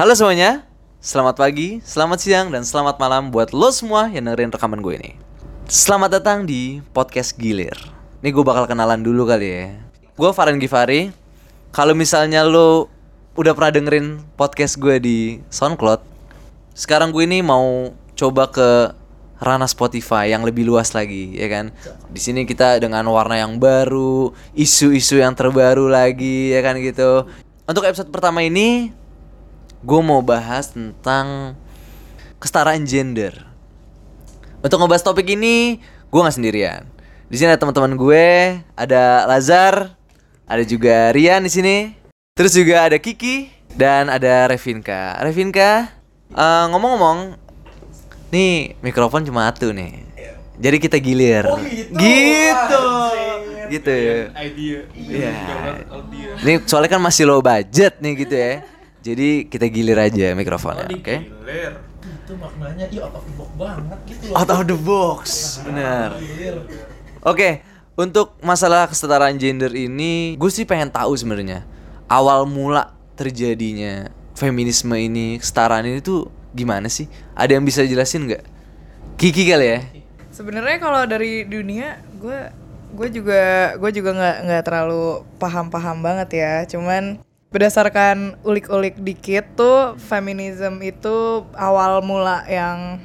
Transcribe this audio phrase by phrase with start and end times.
[0.00, 0.64] Halo semuanya,
[1.04, 5.12] selamat pagi, selamat siang, dan selamat malam buat lo semua yang dengerin rekaman gue ini.
[5.68, 7.76] Selamat datang di podcast Gilir.
[8.24, 9.76] Ini gue bakal kenalan dulu kali ya.
[10.16, 11.12] Gue Farhan Givari.
[11.76, 12.88] Kalau misalnya lo
[13.36, 15.18] udah pernah dengerin podcast gue di
[15.52, 16.00] SoundCloud,
[16.72, 18.96] sekarang gue ini mau coba ke
[19.36, 21.76] ranah Spotify yang lebih luas lagi, ya kan?
[22.08, 27.28] Di sini kita dengan warna yang baru, isu-isu yang terbaru lagi, ya kan gitu.
[27.68, 28.96] Untuk episode pertama ini,
[29.80, 31.56] gue mau bahas tentang
[32.36, 33.32] kesetaraan gender.
[34.60, 35.80] Untuk ngebahas topik ini,
[36.12, 36.84] gue nggak sendirian.
[37.32, 39.96] Di sini ada teman-teman gue, ada Lazar,
[40.44, 41.76] ada juga Rian di sini.
[42.36, 45.16] Terus juga ada Kiki dan ada Revinka.
[45.24, 45.88] Revinka,
[46.32, 47.38] eh, ngomong-ngomong,
[48.34, 50.10] nih mikrofon cuma satu nih.
[50.60, 51.48] Jadi kita gilir.
[51.48, 51.96] Oh, gitu.
[51.96, 52.84] Gitu.
[52.84, 53.68] Anjir.
[53.70, 54.20] Gitu ya.
[54.44, 55.32] idea Iya.
[55.32, 58.60] Download audio Ini soalnya kan masih low budget nih gitu ya.
[59.00, 61.16] Jadi kita gilir aja mikrofonnya, Oh, oke?
[61.16, 61.72] digilir.
[62.00, 65.20] itu maknanya iya out of the box banget gitu loh Out of the box,
[65.60, 66.08] benar.
[67.20, 67.60] Oke,
[67.94, 71.64] untuk masalah kesetaraan gender ini, gue sih pengen tahu sebenarnya
[72.06, 77.04] awal mula terjadinya feminisme ini, kesetaraan ini tuh gimana sih?
[77.32, 78.44] Ada yang bisa jelasin nggak?
[79.16, 79.80] Kiki kali ya?
[80.30, 82.40] Sebenarnya kalau dari dunia gue
[82.90, 83.42] gue juga
[83.76, 85.04] gue juga nggak nggak terlalu
[85.36, 86.52] paham-paham banget ya.
[86.64, 93.02] Cuman berdasarkan ulik-ulik dikit tuh feminism itu awal mula yang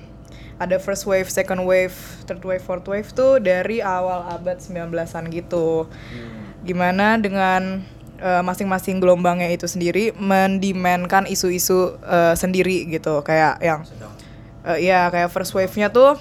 [0.56, 5.90] ada first wave, second wave, third wave, fourth wave tuh dari awal abad 19-an gitu.
[6.64, 7.84] Gimana dengan
[8.22, 13.20] eh, masing-masing gelombangnya itu sendiri mendimenkan isu-isu eh, sendiri gitu.
[13.26, 13.82] Kayak yang
[14.64, 16.16] eh, ya kayak first wave-nya tuh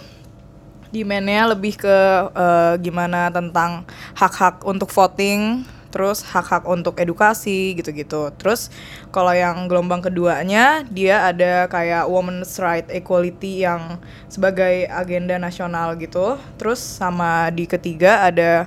[0.90, 1.98] demandnya lebih ke
[2.34, 3.86] eh, gimana tentang
[4.18, 5.62] hak-hak untuk voting
[5.94, 8.34] terus hak-hak untuk edukasi gitu-gitu.
[8.34, 8.74] Terus
[9.14, 16.34] kalau yang gelombang keduanya dia ada kayak women's right equality yang sebagai agenda nasional gitu.
[16.58, 18.66] Terus sama di ketiga ada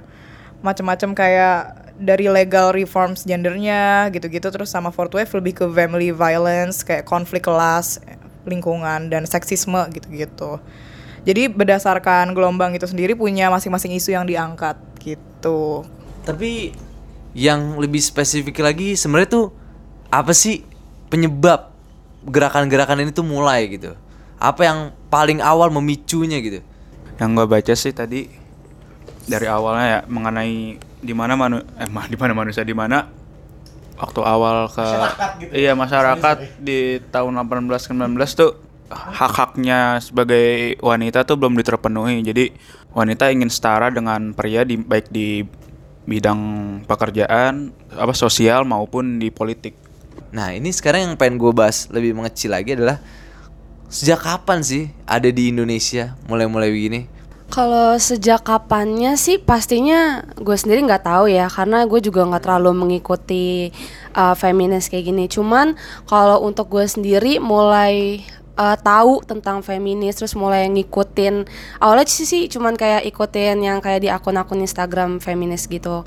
[0.63, 1.59] macam-macam kayak
[2.00, 4.47] dari legal reforms gendernya gitu-gitu.
[4.47, 8.00] Terus sama fourth wave lebih ke family violence kayak konflik kelas
[8.47, 10.63] lingkungan dan seksisme gitu-gitu.
[11.28, 15.84] Jadi berdasarkan gelombang itu sendiri punya masing-masing isu yang diangkat gitu.
[16.23, 16.72] Tapi
[17.38, 19.46] yang lebih spesifik lagi sebenarnya tuh
[20.09, 20.66] apa sih
[21.14, 21.70] penyebab
[22.25, 23.94] gerakan-gerakan ini tuh mulai gitu?
[24.42, 24.80] Apa yang
[25.14, 26.66] paling awal memicunya gitu?
[27.18, 28.30] yang gue baca sih tadi
[29.26, 33.09] dari awalnya ya mengenai di mana manu eh ma- di mana manusia di mana
[33.97, 35.58] waktu awal ke Masyarakat gitu ya?
[35.58, 37.97] iya masyarakat di tahun 1819
[38.38, 38.52] tuh
[38.88, 42.53] hak-haknya sebagai wanita tuh belum diterpenuhi jadi
[42.94, 45.44] wanita ingin setara dengan pria di baik di
[46.07, 46.40] bidang
[46.88, 49.75] pekerjaan apa sosial maupun di politik
[50.31, 53.00] Nah ini sekarang yang pengen gue bahas lebih mengecil lagi adalah
[53.88, 57.01] sejak kapan sih ada di Indonesia mulai-mulai begini?
[57.47, 62.75] Kalau sejak kapannya sih pastinya gue sendiri nggak tahu ya karena gue juga nggak terlalu
[62.75, 63.72] mengikuti
[64.19, 65.31] uh, feminis kayak gini.
[65.31, 65.79] Cuman
[66.12, 68.19] kalau untuk gue sendiri mulai
[68.57, 71.45] uh, tahu tentang feminis terus mulai ngikutin
[71.79, 76.03] awalnya sih sih cuman kayak ikutin yang kayak di akun-akun Instagram feminis gitu.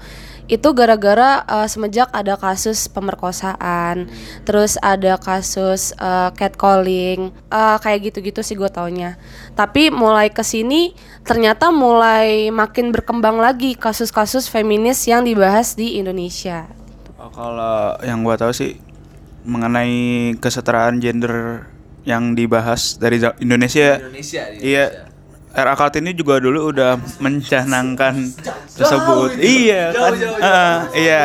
[0.50, 4.10] Itu gara-gara uh, semenjak ada kasus pemerkosaan,
[4.42, 9.14] terus ada kasus uh, catcalling, uh, kayak gitu-gitu sih gue taunya.
[9.54, 10.90] Tapi mulai ke sini
[11.22, 16.66] ternyata mulai makin berkembang lagi kasus-kasus feminis yang dibahas di Indonesia.
[17.20, 18.80] Oh, Kalau yang gua tahu sih
[19.46, 21.68] mengenai kesetaraan gender
[22.04, 24.00] yang dibahas dari Indonesia.
[24.00, 25.10] Indonesia, di Iya.
[25.50, 28.14] RA Kartini juga dulu udah mencanangkan
[28.70, 29.34] tersebut.
[29.42, 30.12] iya kan?
[30.38, 31.24] Ah, iya.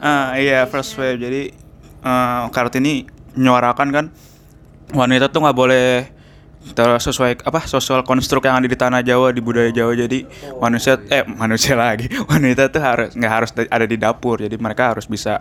[0.00, 1.20] Ah, iya first wave.
[1.20, 1.52] Jadi
[2.00, 3.04] eh, Kartini
[3.36, 4.06] menyuarakan kan
[4.96, 6.08] wanita tuh nggak boleh
[6.66, 10.26] tersesuai apa sosial konstruk yang ada di tanah Jawa di budaya Jawa jadi
[10.58, 15.06] manusia eh manusia lagi wanita tuh harus nggak harus ada di dapur jadi mereka harus
[15.06, 15.38] bisa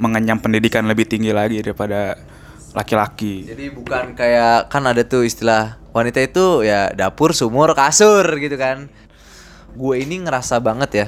[0.00, 2.18] mengenyam pendidikan lebih tinggi lagi daripada
[2.76, 8.60] laki-laki Jadi bukan kayak kan ada tuh istilah wanita itu ya dapur, sumur, kasur gitu
[8.60, 8.92] kan.
[9.72, 11.06] Gue ini ngerasa banget ya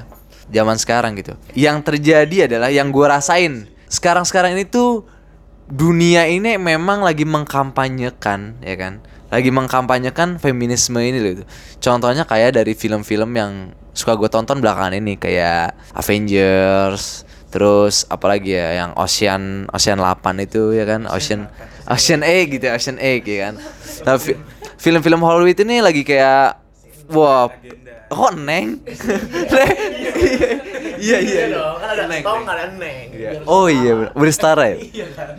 [0.48, 1.36] zaman sekarang gitu.
[1.52, 5.04] Yang terjadi adalah yang gue rasain sekarang-sekarang ini tuh
[5.68, 9.04] dunia ini memang lagi mengkampanyekan ya kan.
[9.28, 11.32] Lagi mengkampanyekan feminisme ini loh.
[11.36, 11.44] itu.
[11.84, 18.84] Contohnya kayak dari film-film yang suka gue tonton belakangan ini kayak Avengers, terus apalagi ya
[18.84, 21.48] yang Ocean Ocean 8 itu ya kan Ocean
[21.88, 23.54] Ocean 8 gitu Ocean 8 ya kan
[24.04, 24.36] nah, fi-
[24.76, 26.60] film-film Hollywood ini lagi kayak
[27.08, 27.48] wah
[28.08, 28.80] kok neng
[29.52, 29.76] Neng?
[30.98, 31.46] Iya iya.
[31.46, 31.54] iya.
[31.54, 33.06] dong, kan Neng, ada neng.
[33.14, 33.30] Iya.
[33.46, 34.76] Oh iya, bersetara ya.
[34.82, 35.38] Iya kan.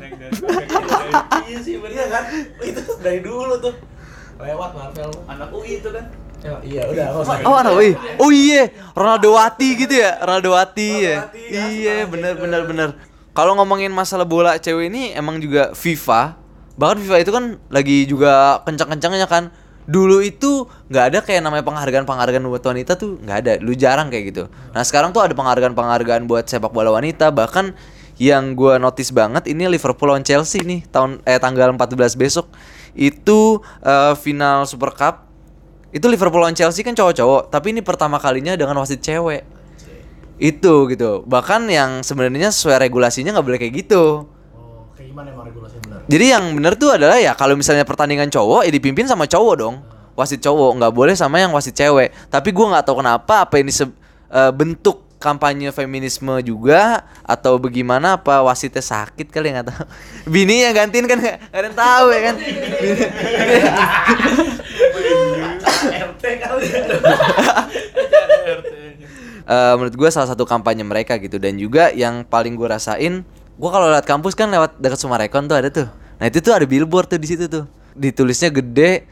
[1.45, 2.23] Iya sih bener kan.
[2.63, 3.75] Itu dari dulu tuh.
[4.39, 5.11] Lewat Marvel.
[5.27, 6.07] Anak UI itu kan.
[6.39, 7.05] Ya, iya udah.
[7.43, 7.93] Oh, wih.
[8.15, 11.27] Oh iya, Ronaldo Wati gitu ya, Ronaldo Wati ya.
[11.35, 12.43] Ya, Iya, bener gitu.
[12.47, 12.89] bener bener.
[13.35, 16.35] Kalau ngomongin masalah bola cewek ini emang juga FIFA.
[16.79, 19.51] Bahkan FIFA itu kan lagi juga kencang-kencangnya kan.
[19.89, 23.53] Dulu itu nggak ada kayak namanya penghargaan-penghargaan buat wanita tuh nggak ada.
[23.59, 24.43] Lu jarang kayak gitu.
[24.71, 27.31] Nah sekarang tuh ada penghargaan-penghargaan buat sepak bola wanita.
[27.31, 27.75] Bahkan
[28.19, 32.51] yang gua notice banget ini Liverpool lawan Chelsea nih tahun eh tanggal 14 besok
[32.91, 35.28] itu eh, final Super Cup
[35.89, 39.41] itu Liverpool lawan Chelsea kan cowok-cowok, tapi ini pertama kalinya dengan wasit cewek.
[40.39, 41.27] Itu gitu.
[41.27, 44.23] Bahkan yang sebenarnya sesuai regulasinya nggak boleh kayak gitu.
[44.55, 45.99] Oh, kayak gimana emang regulasinya benar?
[46.07, 49.75] Jadi yang benar tuh adalah ya kalau misalnya pertandingan cowok ya dipimpin sama cowok dong.
[50.15, 52.15] Wasit cowok nggak boleh sama yang wasit cewek.
[52.31, 53.91] Tapi gua nggak tahu kenapa apa ini se-
[54.31, 59.83] eh, bentuk kampanye feminisme juga atau bagaimana apa wasitnya sakit kali nggak tahu.
[60.33, 62.35] Bini yang gantiin kan nggak ada yang tahu ya kan.
[66.19, 66.81] RT kali ya.
[69.49, 71.41] Eh, menurut gue salah satu kampanye mereka gitu.
[71.41, 73.25] Dan juga yang paling gue rasain
[73.59, 75.89] gue kalau lewat kampus kan lewat dekat Sumarekon tuh ada tuh.
[76.21, 77.65] Nah itu tuh ada billboard tuh di situ tuh.
[77.97, 79.09] Ditulisnya gede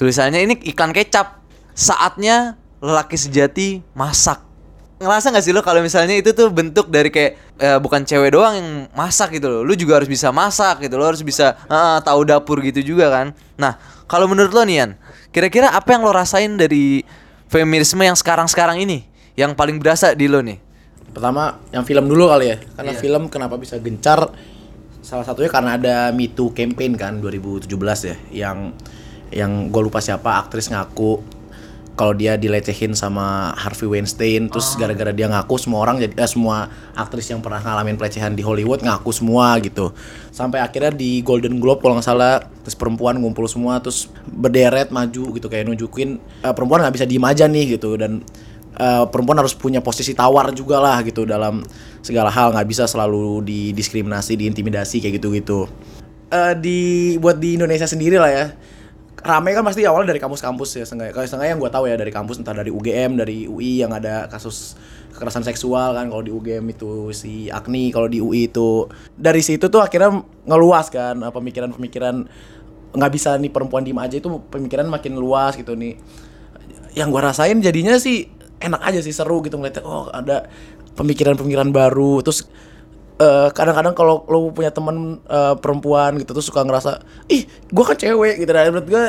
[0.00, 1.44] tulisannya ini iklan kecap.
[1.76, 4.40] Saatnya lelaki sejati masak.
[4.96, 8.56] Ngerasa nggak sih lo kalau misalnya itu tuh bentuk dari kayak eh, bukan cewek doang
[8.56, 12.24] yang masak gitu loh lu juga harus bisa masak gitu lo harus bisa eh, tahu
[12.24, 13.36] dapur gitu juga kan.
[13.60, 13.76] Nah
[14.08, 14.96] kalau menurut lo Nian
[15.36, 17.04] kira-kira apa yang lo rasain dari
[17.52, 19.04] feminisme yang sekarang-sekarang ini
[19.36, 20.64] yang paling berasa di lo nih
[21.12, 22.56] Pertama yang film dulu kali ya.
[22.76, 23.00] Karena Iya.
[23.00, 24.28] film kenapa bisa gencar?
[25.00, 27.72] Salah satunya karena ada Me Too campaign kan 2017
[28.04, 28.76] ya, yang
[29.32, 31.24] yang gue lupa siapa aktris ngaku
[31.96, 36.68] kalau dia dilecehin sama Harvey Weinstein terus gara-gara dia ngaku semua orang jadi eh, semua
[36.92, 39.96] aktris yang pernah ngalamin pelecehan di Hollywood ngaku semua gitu.
[40.28, 45.40] Sampai akhirnya di Golden Globe kalau nggak salah terus perempuan ngumpul semua terus berderet maju
[45.40, 47.96] gitu kayak nunjukin eh, perempuan nggak bisa diem aja nih gitu.
[47.96, 48.20] Dan
[48.76, 51.64] eh, perempuan harus punya posisi tawar juga lah gitu dalam
[52.04, 52.52] segala hal.
[52.52, 55.64] Nggak bisa selalu didiskriminasi diintimidasi kayak gitu-gitu.
[56.28, 56.78] Eh, di
[57.16, 58.46] buat di Indonesia sendiri lah ya
[59.16, 62.12] rame kan pasti awalnya dari kampus-kampus ya setengah kalau setengah yang gue tahu ya dari
[62.12, 64.76] kampus entah dari UGM dari UI yang ada kasus
[65.16, 68.84] kekerasan seksual kan kalau di UGM itu si Agni kalau di UI itu.
[69.16, 72.16] Dari situ tuh akhirnya ngeluas kan eh, pemikiran-pemikiran
[72.96, 75.96] nggak bisa nih perempuan diem aja itu pemikiran makin luas gitu nih.
[76.92, 78.28] Yang gua rasain jadinya sih
[78.60, 80.48] enak aja sih seru gitu ngeliatnya oh ada
[80.96, 82.48] pemikiran-pemikiran baru terus
[83.16, 87.96] eh, kadang-kadang kalau lo punya temen eh, perempuan gitu tuh suka ngerasa ih gua kan
[87.96, 89.04] cewek gitu dan menurut gua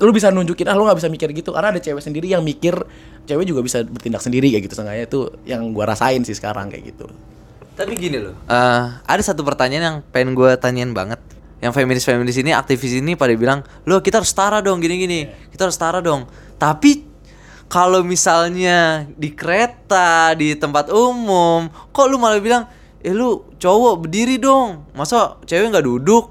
[0.00, 2.72] lu bisa nunjukin ah lu nggak bisa mikir gitu karena ada cewek sendiri yang mikir
[3.28, 6.96] cewek juga bisa bertindak sendiri kayak gitu seenggaknya itu yang gua rasain sih sekarang kayak
[6.96, 7.08] gitu
[7.70, 11.16] Tapi gini loh, eh, ada satu pertanyaan yang pengen gue tanyain banget.
[11.64, 15.24] Yang feminis-feminis ini, aktivis ini pada bilang, lo kita harus setara dong, gini-gini.
[15.48, 16.28] Kita harus setara dong.
[16.60, 17.08] Tapi
[17.72, 22.68] kalau misalnya di kereta, di tempat umum, kok lu malah bilang,
[23.00, 26.28] eh lu cowok berdiri dong, masa cewek nggak duduk?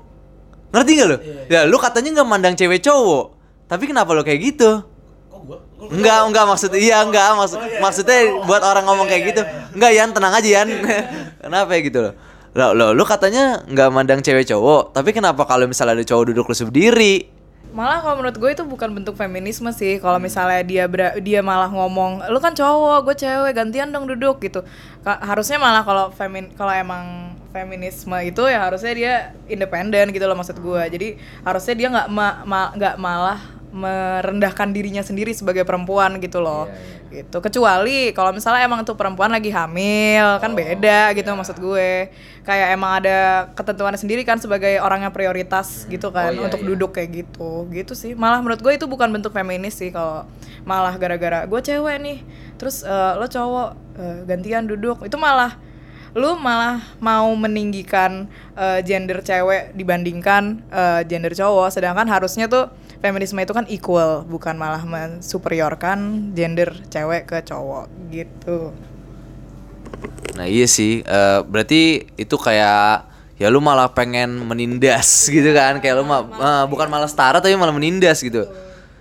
[0.69, 1.18] Ngerti gak lo?
[1.50, 3.33] Ya lu katanya nggak mandang cewek cowok,
[3.66, 4.86] tapi kenapa lo kayak gitu?
[5.30, 9.42] kok gua Enggak, enggak maksud iya enggak maksud maksudnya buat orang ngomong kayak gitu.
[9.74, 10.68] Enggak Yan, tenang aja Yan.
[11.45, 12.13] kenapa ya gitu loh?
[12.54, 16.45] Lo, lo, lu katanya enggak mandang cewek cowok, tapi kenapa kalau misalnya ada cowok duduk
[16.45, 17.38] lu berdiri?
[17.70, 20.01] Malah kalau menurut gue itu bukan bentuk feminisme sih.
[20.01, 24.42] Kalau misalnya dia bera- dia malah ngomong, lu kan cowok, gue cewek, gantian dong duduk
[24.42, 24.66] gitu.
[25.06, 29.13] Ka- harusnya malah kalau femin kalau emang feminisme itu ya harusnya dia
[29.46, 30.84] independen gitu loh maksud gue.
[30.89, 31.08] Jadi
[31.46, 33.39] harusnya dia nggak ma- ma- malah
[33.70, 36.70] merendahkan dirinya sendiri sebagai perempuan gitu loh.
[37.10, 37.38] Gitu.
[37.42, 42.10] Kecuali kalau misalnya emang tuh perempuan lagi hamil, kan beda gitu maksud gue.
[42.46, 46.62] Kayak emang ada ketentuan sendiri kan sebagai orang yang prioritas gitu kan Oh, iya, untuk
[46.62, 46.68] iya.
[46.74, 50.30] duduk kayak gitu gitu sih malah menurut gue itu bukan bentuk feminis sih kalau
[50.64, 52.20] malah gara-gara gue cewek nih
[52.62, 55.58] terus eh, lo cowok eh, gantian duduk itu malah
[56.18, 58.26] lu malah mau meninggikan
[58.58, 64.60] eh, gender cewek dibandingkan eh, gender cowok sedangkan harusnya tuh feminisme itu kan equal bukan
[64.60, 68.75] malah mensuperiorkan gender cewek ke cowok gitu.
[70.36, 73.08] Nah iya sih, eh, berarti itu kayak
[73.39, 77.56] ya lu malah pengen menindas gitu kan, kayak lu ma- eh, bukan malah setara tapi
[77.56, 78.48] malah menindas gitu.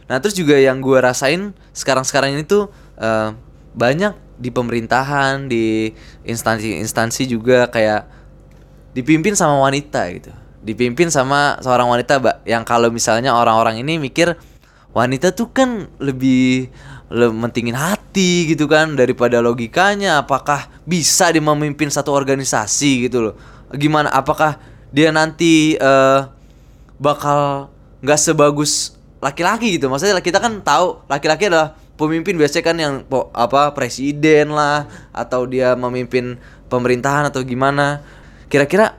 [0.08, 3.34] Nah terus juga yang gue rasain sekarang-sekarang ini tuh eh,
[3.74, 5.90] banyak di pemerintahan, di
[6.22, 8.06] instansi-instansi juga kayak
[8.94, 10.30] dipimpin sama wanita gitu,
[10.62, 14.34] dipimpin sama seorang wanita, mbak, yang kalau misalnya orang-orang ini mikir
[14.90, 16.72] wanita tuh kan lebih
[17.12, 20.22] le- mentingin hati gitu kan daripada logikanya.
[20.22, 23.34] Apakah bisa dia memimpin satu organisasi gitu loh?
[23.74, 24.58] Gimana apakah
[24.90, 26.20] dia nanti eh,
[26.98, 27.70] bakal
[28.02, 29.86] nggak sebagus laki-laki gitu?
[29.86, 32.94] Maksudnya kita kan tahu laki-laki adalah pemimpin biasanya kan yang
[33.34, 36.38] apa presiden lah atau dia memimpin
[36.70, 38.02] pemerintahan atau gimana.
[38.48, 38.96] Kira-kira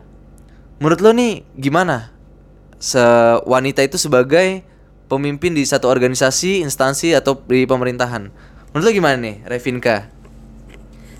[0.79, 2.15] menurut lo nih gimana
[2.79, 2.99] se
[3.43, 4.63] wanita itu sebagai
[5.11, 8.31] pemimpin di satu organisasi, instansi atau di pemerintahan.
[8.71, 10.07] Menurut lo gimana nih, Revinka?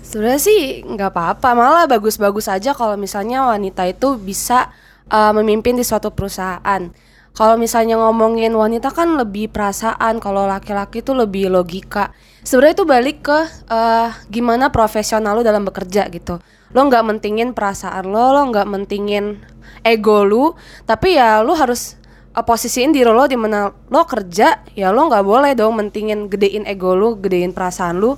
[0.00, 4.72] Sebenarnya sih nggak apa-apa, malah bagus-bagus aja kalau misalnya wanita itu bisa
[5.10, 6.90] uh, memimpin di suatu perusahaan.
[7.30, 12.10] Kalau misalnya ngomongin wanita kan lebih perasaan, kalau laki-laki itu lebih logika.
[12.42, 13.38] Sebenarnya itu balik ke
[13.70, 16.42] uh, gimana profesional lu dalam bekerja gitu.
[16.70, 19.42] Lo nggak mentingin perasaan lo, lo nggak mentingin
[19.82, 20.54] ego lu,
[20.86, 21.98] tapi ya lu harus
[22.36, 26.68] uh, posisiin diri lo di mana lo kerja, ya lo nggak boleh dong mentingin gedein
[26.70, 28.14] ego lu, gedein perasaan lu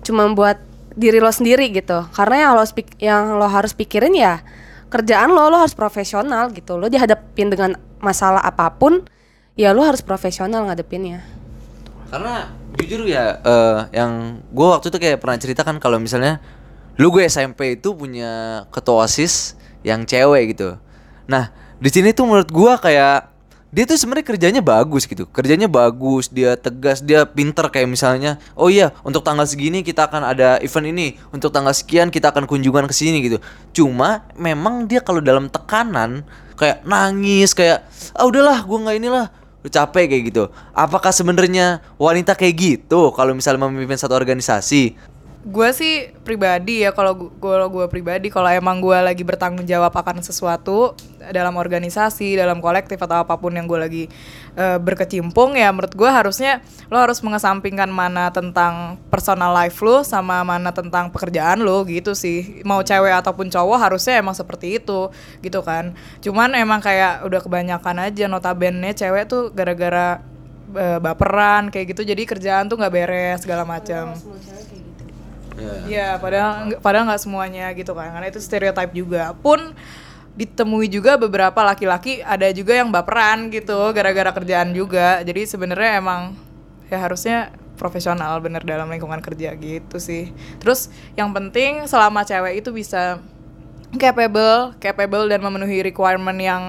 [0.00, 0.60] cuma buat
[0.96, 2.04] diri lo sendiri gitu.
[2.12, 2.64] Karena yang lo
[3.00, 4.44] yang lo harus pikirin ya
[4.90, 6.76] kerjaan lo lo harus profesional gitu.
[6.76, 9.06] Lo dihadapin dengan masalah apa pun
[9.54, 11.22] ya lo harus profesional ngadepinnya.
[12.10, 16.42] Karena jujur ya, eh, yang gue waktu itu kayak pernah cerita kan kalau misalnya
[16.96, 19.54] lu gue SMP itu punya ketua osis
[19.86, 20.78] yang cewek gitu.
[21.30, 23.30] Nah di sini tuh menurut gue kayak
[23.70, 28.66] dia tuh sebenarnya kerjanya bagus gitu, kerjanya bagus, dia tegas, dia pinter kayak misalnya, oh
[28.66, 32.90] iya untuk tanggal segini kita akan ada event ini, untuk tanggal sekian kita akan kunjungan
[32.90, 33.38] ke sini gitu.
[33.70, 36.26] Cuma memang dia kalau dalam tekanan
[36.58, 37.86] kayak nangis kayak,
[38.18, 39.26] ah udahlah gue nggak inilah,
[39.62, 40.44] udah capek kayak gitu.
[40.74, 44.98] Apakah sebenarnya wanita kayak gitu kalau misalnya memimpin satu organisasi?
[45.40, 50.20] Gue sih pribadi ya kalau kalau gue pribadi kalau emang gue lagi bertanggung jawab akan
[50.20, 50.92] sesuatu
[51.32, 54.04] dalam organisasi dalam kolektif atau apa pun yang gue lagi
[54.52, 56.60] eh, berkecimpung ya menurut gue harusnya
[56.92, 62.60] lo harus mengesampingkan mana tentang personal life lo sama mana tentang pekerjaan lo gitu sih.
[62.68, 65.08] Mau cewek ataupun cowok harusnya emang seperti itu
[65.40, 65.96] gitu kan.
[66.20, 70.20] Cuman emang kayak udah kebanyakan aja notabene cewek tuh gara-gara
[70.76, 74.12] eh, baperan kayak gitu jadi kerjaan tuh nggak beres segala macam
[75.86, 79.36] Iya, padahal padahal nggak semuanya gitu kan, karena itu stereotip juga.
[79.38, 79.76] Pun
[80.38, 85.20] ditemui juga beberapa laki-laki ada juga yang baperan gitu gara-gara kerjaan juga.
[85.20, 86.38] Jadi sebenarnya emang
[86.88, 90.30] ya harusnya profesional bener dalam lingkungan kerja gitu sih.
[90.60, 93.18] Terus yang penting selama cewek itu bisa
[93.96, 96.62] capable, capable dan memenuhi requirement yang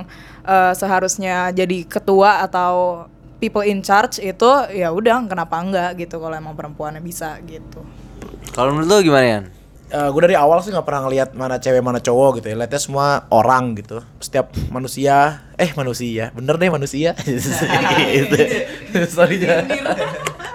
[0.47, 3.05] eh, seharusnya jadi ketua atau
[3.37, 7.83] people in charge itu ya udah kenapa enggak gitu kalau emang perempuannya bisa gitu.
[8.51, 9.45] Kalau menurut lo gimana Yan?
[9.91, 12.55] gue dari awal sih nggak pernah ngelihat mana cewek mana cowok gitu ya.
[12.55, 13.99] Lihatnya semua orang gitu.
[14.23, 16.31] Setiap manusia eh manusia.
[16.31, 17.11] Bener deh manusia.
[18.11, 18.39] Gitu.
[19.11, 19.67] Sorry ya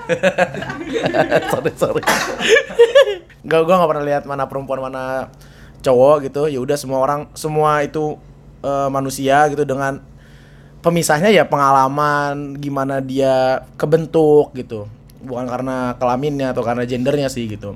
[1.53, 2.03] sorry sorry.
[3.45, 5.29] Gak gue nggak pernah lihat mana perempuan mana
[5.85, 6.49] cowok gitu.
[6.49, 8.17] Ya udah semua orang semua itu
[8.65, 10.01] eh, manusia gitu dengan
[10.81, 14.89] pemisahnya ya pengalaman gimana dia kebentuk gitu
[15.27, 17.75] bukan karena kelaminnya atau karena gendernya sih gitu.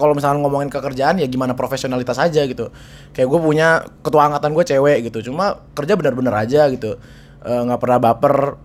[0.00, 2.72] Kalau misalnya ngomongin kekerjaan ya gimana profesionalitas aja gitu.
[3.12, 3.68] Kayak gue punya
[4.02, 5.30] ketua angkatan gue cewek gitu.
[5.30, 6.96] Cuma kerja bener-bener aja gitu.
[7.44, 8.56] Eh, nggak pernah baper.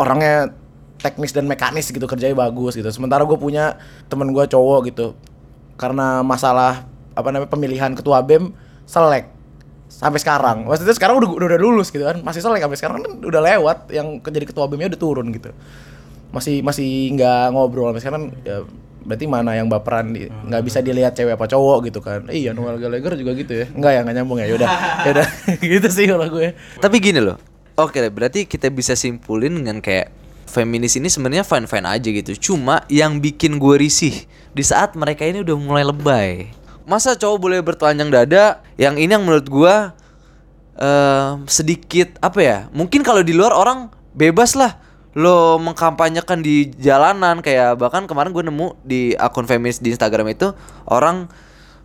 [0.00, 0.56] Orangnya
[0.98, 2.08] teknis dan mekanis gitu.
[2.08, 2.88] Kerjanya bagus gitu.
[2.88, 3.76] Sementara gue punya
[4.08, 5.12] temen gue cowok gitu.
[5.76, 8.56] Karena masalah apa namanya pemilihan ketua bem
[8.88, 9.28] selek.
[9.92, 10.64] Sampai sekarang.
[10.64, 12.24] Maksudnya sekarang udah udah, udah lulus gitu kan.
[12.24, 13.92] Masih selek sampai sekarang kan udah lewat.
[13.92, 15.52] Yang jadi ketua bemnya udah turun gitu
[16.30, 18.62] masih masih nggak ngobrol sekarang ya
[19.00, 22.76] berarti mana yang baperan di- nggak bisa dilihat cewek apa cowok gitu kan iya Noel
[22.76, 24.70] Gallagher juga gitu ya nggak ya nggak nyambung ya yaudah
[25.08, 25.26] yaudah
[25.74, 27.40] gitu sih kalau gue Tapi gini loh.
[27.80, 30.12] Oke, berarti kita bisa simpulin dengan kayak
[30.44, 32.52] feminis ini sebenarnya fine fine aja gitu.
[32.52, 34.12] Cuma yang bikin gue risih
[34.52, 36.52] di saat mereka ini udah mulai lebay.
[36.84, 38.60] Masa cowok boleh bertelanjang dada?
[38.76, 39.74] Yang ini yang menurut gue
[40.76, 42.58] eh, sedikit apa ya?
[42.68, 44.76] Mungkin kalau di luar orang bebas lah
[45.18, 50.54] lo mengkampanyekan di jalanan kayak bahkan kemarin gue nemu di akun feminis di Instagram itu
[50.86, 51.26] orang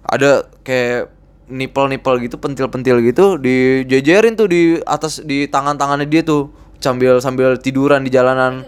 [0.05, 1.09] ada kayak
[1.49, 8.05] nipel-nipel gitu, pentil-pentil gitu dijejerin tuh di atas di tangan-tangannya dia tuh sambil sambil tiduran
[8.05, 8.65] di jalanan.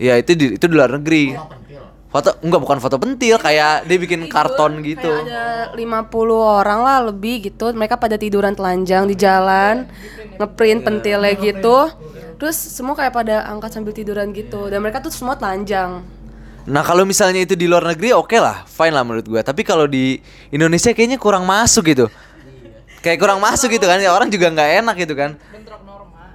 [0.00, 1.36] Ya itu di itu di luar negeri.
[2.12, 5.08] Foto enggak bukan foto pentil kayak dia bikin karton gitu.
[5.08, 9.88] Kayak ada 50 orang lah lebih gitu mereka pada tiduran telanjang di jalan
[10.36, 11.88] ngeprint pentilnya gitu
[12.36, 16.02] terus semua kayak pada angkat sambil tiduran gitu dan mereka tuh semua telanjang
[16.62, 19.42] Nah kalau misalnya itu di luar negeri oke lah, fine lah menurut gua.
[19.42, 20.22] Tapi kalau di
[20.54, 22.06] Indonesia kayaknya kurang masuk gitu.
[23.02, 25.34] Kayak kurang masuk gitu kan, ya orang juga nggak enak gitu kan.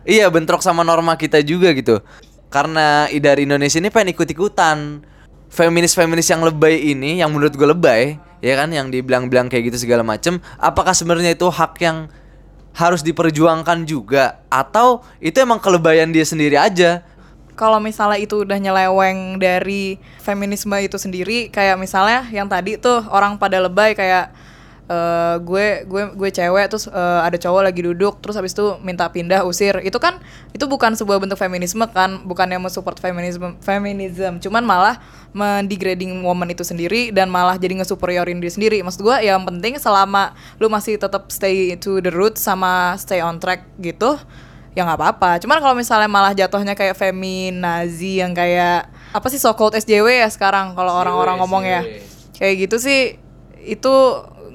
[0.03, 2.03] Iya bentrok sama norma kita juga gitu.
[2.51, 4.99] Karena dari Indonesia ini pengen ikut-ikutan.
[5.49, 10.05] Feminis-feminis yang lebay ini yang menurut gue lebay ya kan yang dibilang-bilang kayak gitu segala
[10.05, 12.05] macem apakah sebenarnya itu hak yang
[12.77, 14.37] harus diperjuangkan juga?
[14.53, 17.01] Atau itu emang kelebayan dia sendiri aja?
[17.57, 23.41] Kalau misalnya itu udah nyeleweng dari feminisme itu sendiri kayak misalnya yang tadi tuh orang
[23.41, 24.29] pada lebay kayak
[24.87, 29.07] eh, gue gue gue cewek terus eh, ada cowok lagi duduk terus habis itu minta
[29.11, 29.77] pindah usir.
[29.83, 30.19] Itu kan
[30.55, 34.39] itu bukan sebuah bentuk feminisme kan bukan yang mensupport feminisme feminism.
[34.39, 34.99] Cuman malah
[35.35, 38.77] mendegrading woman itu sendiri dan malah jadi ngesuperiorin diri sendiri.
[38.81, 43.37] Maksud gue yang penting selama lu masih tetap stay to the root sama stay on
[43.37, 44.17] track gitu
[44.77, 45.41] ya nggak apa-apa.
[45.41, 50.29] Cuman kalau misalnya malah jatuhnya kayak feminazi yang kayak apa sih so called SJW ya
[50.29, 51.81] sekarang kalau orang-orang ngomong ya.
[52.37, 53.17] Kayak gitu sih
[53.65, 53.95] itu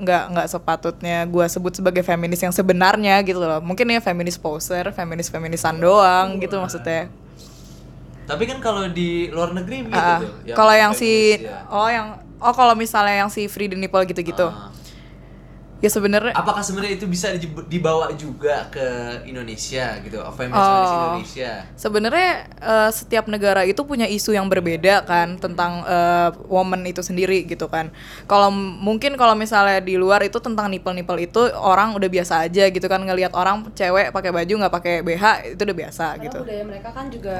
[0.03, 3.63] nggak nggak sepatutnya gue sebut sebagai feminis yang sebenarnya gitu loh.
[3.63, 7.07] Mungkin ya feminis poser, feminis feminisan doang gitu maksudnya.
[8.23, 11.67] tapi kan kalau di luar negeri gitu Ah, tuh yang kalau yang si ya.
[11.69, 12.07] oh yang
[12.39, 14.47] oh kalau misalnya yang si Free the Nipple gitu-gitu.
[14.47, 14.71] Ah.
[15.83, 18.87] Ya sebenarnya apakah sebenarnya itu bisa di- dibawa juga ke
[19.27, 20.95] Indonesia gitu feminis-feminis Oh.
[21.19, 22.31] Indonesia Sebenarnya
[22.63, 27.67] eh, setiap negara itu punya isu yang berbeda kan tentang eh, woman itu sendiri gitu
[27.67, 27.91] kan.
[28.25, 32.87] Kalau mungkin kalau misalnya di luar itu tentang nipel-nipel itu orang udah biasa aja gitu
[32.87, 35.25] kan ngelihat orang cewek pakai baju nggak pakai BH
[35.59, 36.39] itu udah biasa Karena gitu.
[36.47, 37.37] budaya mereka kan juga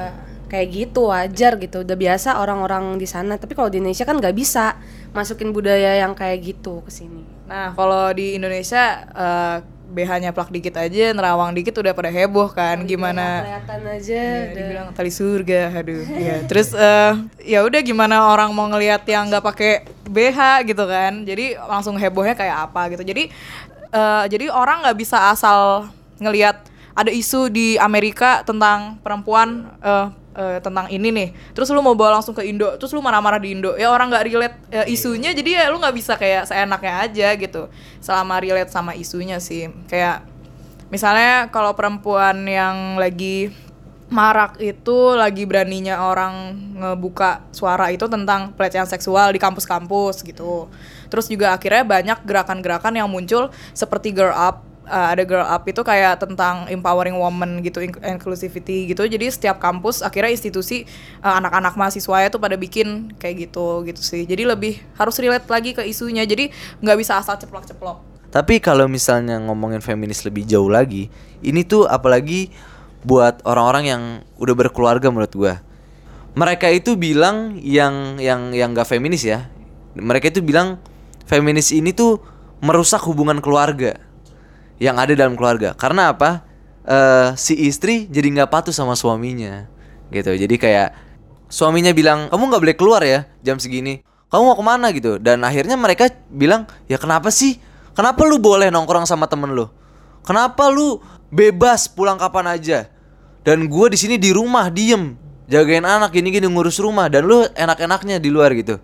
[0.51, 4.37] kayak gitu wajar gitu udah biasa orang-orang di sana tapi kalau di Indonesia kan nggak
[4.37, 4.77] bisa
[5.15, 9.57] masukin budaya yang kayak gitu ke sini Nah kalau di Indonesia eh,
[9.93, 14.55] BH-nya plak dikit aja, nerawang dikit udah pada heboh kan gimana kelihatan aja Ya, udah.
[14.57, 16.01] dibilang tali surga, aduh.
[16.33, 16.37] ya.
[16.49, 17.13] Terus eh,
[17.45, 21.29] ya udah gimana orang mau ngelihat yang nggak pakai BH gitu kan.
[21.29, 23.05] Jadi langsung hebohnya kayak apa gitu.
[23.05, 23.29] Jadi
[23.93, 26.65] eh, jadi orang nggak bisa asal ngelihat
[26.97, 31.29] ada isu di Amerika tentang perempuan eh, eh, tentang ini nih.
[31.53, 33.77] Terus lu mau bawa langsung ke Indo, terus lu marah-marah di Indo.
[33.77, 37.63] Ya orang nggak relate eh, isunya, jadi ya lu nggak bisa kayak seenaknya aja gitu.
[38.01, 39.69] Selama relate sama isunya sih.
[39.89, 40.25] Kayak
[40.93, 43.53] misalnya kalau perempuan yang lagi
[44.13, 50.69] marak itu lagi beraninya orang ngebuka suara itu tentang pelecehan seksual di kampus-kampus gitu.
[51.09, 54.72] Terus juga akhirnya banyak gerakan-gerakan yang muncul seperti girl up.
[54.93, 59.09] Uh, ada girl up itu kayak tentang empowering woman gitu, in- inclusivity gitu.
[59.09, 60.85] Jadi setiap kampus akhirnya institusi
[61.25, 64.29] uh, anak-anak mahasiswa itu pada bikin kayak gitu gitu sih.
[64.29, 66.29] Jadi lebih harus relate lagi ke isunya.
[66.29, 66.53] Jadi
[66.85, 68.29] nggak bisa asal ceplok-ceplok.
[68.29, 71.09] Tapi kalau misalnya ngomongin feminis lebih jauh lagi,
[71.41, 72.53] ini tuh apalagi
[73.01, 74.03] buat orang-orang yang
[74.37, 75.55] udah berkeluarga menurut gua.
[76.37, 79.49] Mereka itu bilang yang yang yang gak feminis ya.
[79.97, 80.85] Mereka itu bilang
[81.25, 82.21] feminis ini tuh
[82.61, 84.12] merusak hubungan keluarga
[84.79, 85.75] yang ada dalam keluarga.
[85.75, 86.45] Karena apa?
[86.83, 89.71] Eh, si istri jadi nggak patuh sama suaminya,
[90.11, 90.35] gitu.
[90.35, 90.93] Jadi kayak
[91.47, 94.03] suaminya bilang kamu nggak boleh keluar ya jam segini.
[94.33, 95.21] Kamu mau ke mana gitu?
[95.21, 97.61] Dan akhirnya mereka bilang ya kenapa sih?
[97.93, 99.69] Kenapa lu boleh nongkrong sama temen lu?
[100.25, 102.89] Kenapa lu bebas pulang kapan aja?
[103.45, 105.13] Dan gue di sini di rumah diem
[105.53, 108.81] jagain anak gini gini ngurus rumah dan lu enak-enaknya di luar gitu.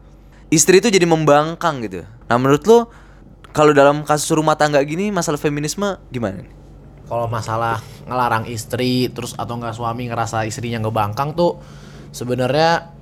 [0.52, 2.04] Istri itu jadi membangkang gitu.
[2.04, 2.78] Nah menurut lu
[3.58, 6.46] kalau dalam kasus rumah tangga gini masalah feminisme gimana?
[6.46, 6.54] nih?
[7.10, 11.58] Kalau masalah ngelarang istri terus atau enggak suami ngerasa istrinya ngebangkang tuh
[12.14, 12.94] sebenarnya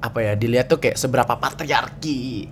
[0.00, 2.48] apa ya dilihat tuh kayak seberapa patriarki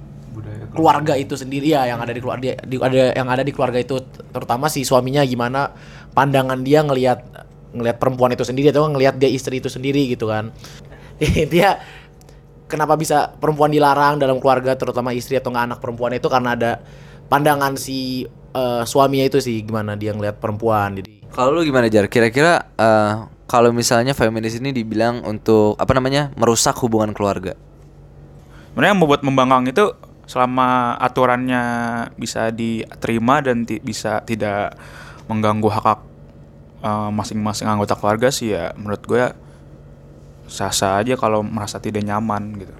[0.76, 3.96] keluarga itu sendiri ya yang ada di keluarga di, ada yang ada di keluarga itu
[4.36, 5.72] terutama si suaminya gimana
[6.12, 7.24] pandangan dia ngelihat
[7.72, 10.52] ngelihat perempuan itu sendiri atau ngelihat dia istri itu sendiri gitu kan
[11.54, 11.80] dia
[12.68, 16.72] kenapa bisa perempuan dilarang dalam keluarga terutama istri atau nggak anak perempuan itu karena ada
[17.26, 22.08] pandangan si eh, suaminya itu sih gimana dia ngelihat perempuan jadi Kalau lu gimana Jar?
[22.08, 23.12] Kira-kira eh,
[23.46, 27.52] kalau misalnya feminis ini dibilang untuk apa namanya merusak hubungan keluarga?
[28.72, 29.84] Sebenarnya yang membuat membangkang itu
[30.26, 31.62] selama aturannya
[32.18, 34.74] bisa diterima dan ti- bisa tidak
[35.28, 36.00] mengganggu hak hak
[36.82, 39.24] eh, masing-masing anggota keluarga sih ya menurut gue
[40.46, 42.74] sah-sah aja kalau merasa tidak nyaman gitu.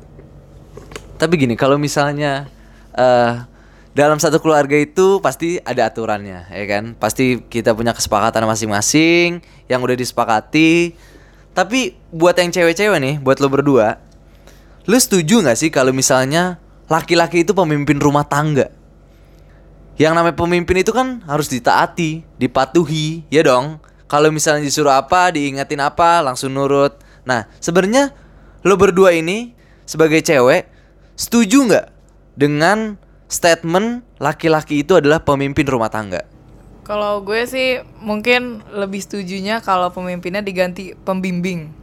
[1.17, 2.47] Tapi gini, kalau misalnya
[2.95, 3.33] eh
[3.97, 6.93] dalam satu keluarga itu pasti ada aturannya, ya kan?
[7.01, 9.41] Pasti kita punya kesepakatan masing-masing
[9.73, 10.93] yang udah disepakati.
[11.57, 13.97] Tapi buat yang cewek-cewek nih, buat lo berdua,
[14.85, 16.61] lu setuju nggak sih kalau misalnya
[16.93, 18.69] laki-laki itu pemimpin rumah tangga?
[19.97, 23.81] Yang namanya pemimpin itu kan harus ditaati, dipatuhi, ya dong.
[24.13, 27.01] Kalau misalnya disuruh apa, diingetin apa, langsung nurut.
[27.25, 28.13] Nah, sebenarnya
[28.61, 29.57] lo berdua ini
[29.89, 30.69] sebagai cewek
[31.17, 31.87] setuju nggak
[32.37, 36.23] dengan statement laki-laki itu adalah pemimpin rumah tangga?
[36.87, 41.75] Kalau gue sih mungkin lebih setujunya kalau pemimpinnya diganti pembimbing.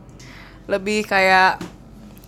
[0.72, 1.60] Lebih kayak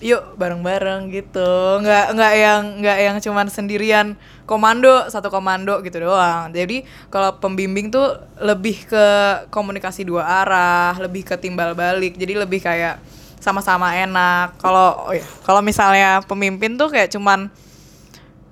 [0.04, 4.08] yuk bareng-bareng gitu nggak nggak yang nggak yang cuman sendirian
[4.44, 9.06] komando satu komando gitu doang jadi kalau pembimbing tuh lebih ke
[9.48, 13.00] komunikasi dua arah lebih ke timbal balik jadi lebih kayak
[13.40, 17.48] sama-sama enak kalau oh ya kalau misalnya pemimpin tuh kayak cuman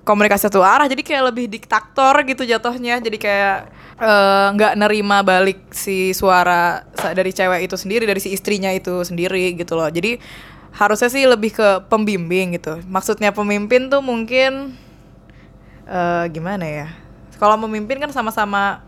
[0.04, 3.00] komunikasi satu arah jadi kayak lebih diktator gitu jatuhnya.
[3.00, 3.56] Jadi kayak
[3.98, 6.84] eh, nggak nerima balik si suara
[7.16, 9.88] dari cewek itu sendiri dari si istrinya itu sendiri gitu loh.
[9.88, 10.20] Jadi
[10.76, 12.78] harusnya sih lebih ke pembimbing gitu.
[12.86, 14.76] Maksudnya pemimpin tuh mungkin
[15.88, 16.88] eh gimana ya?
[17.40, 18.84] Kalau memimpin kan sama-sama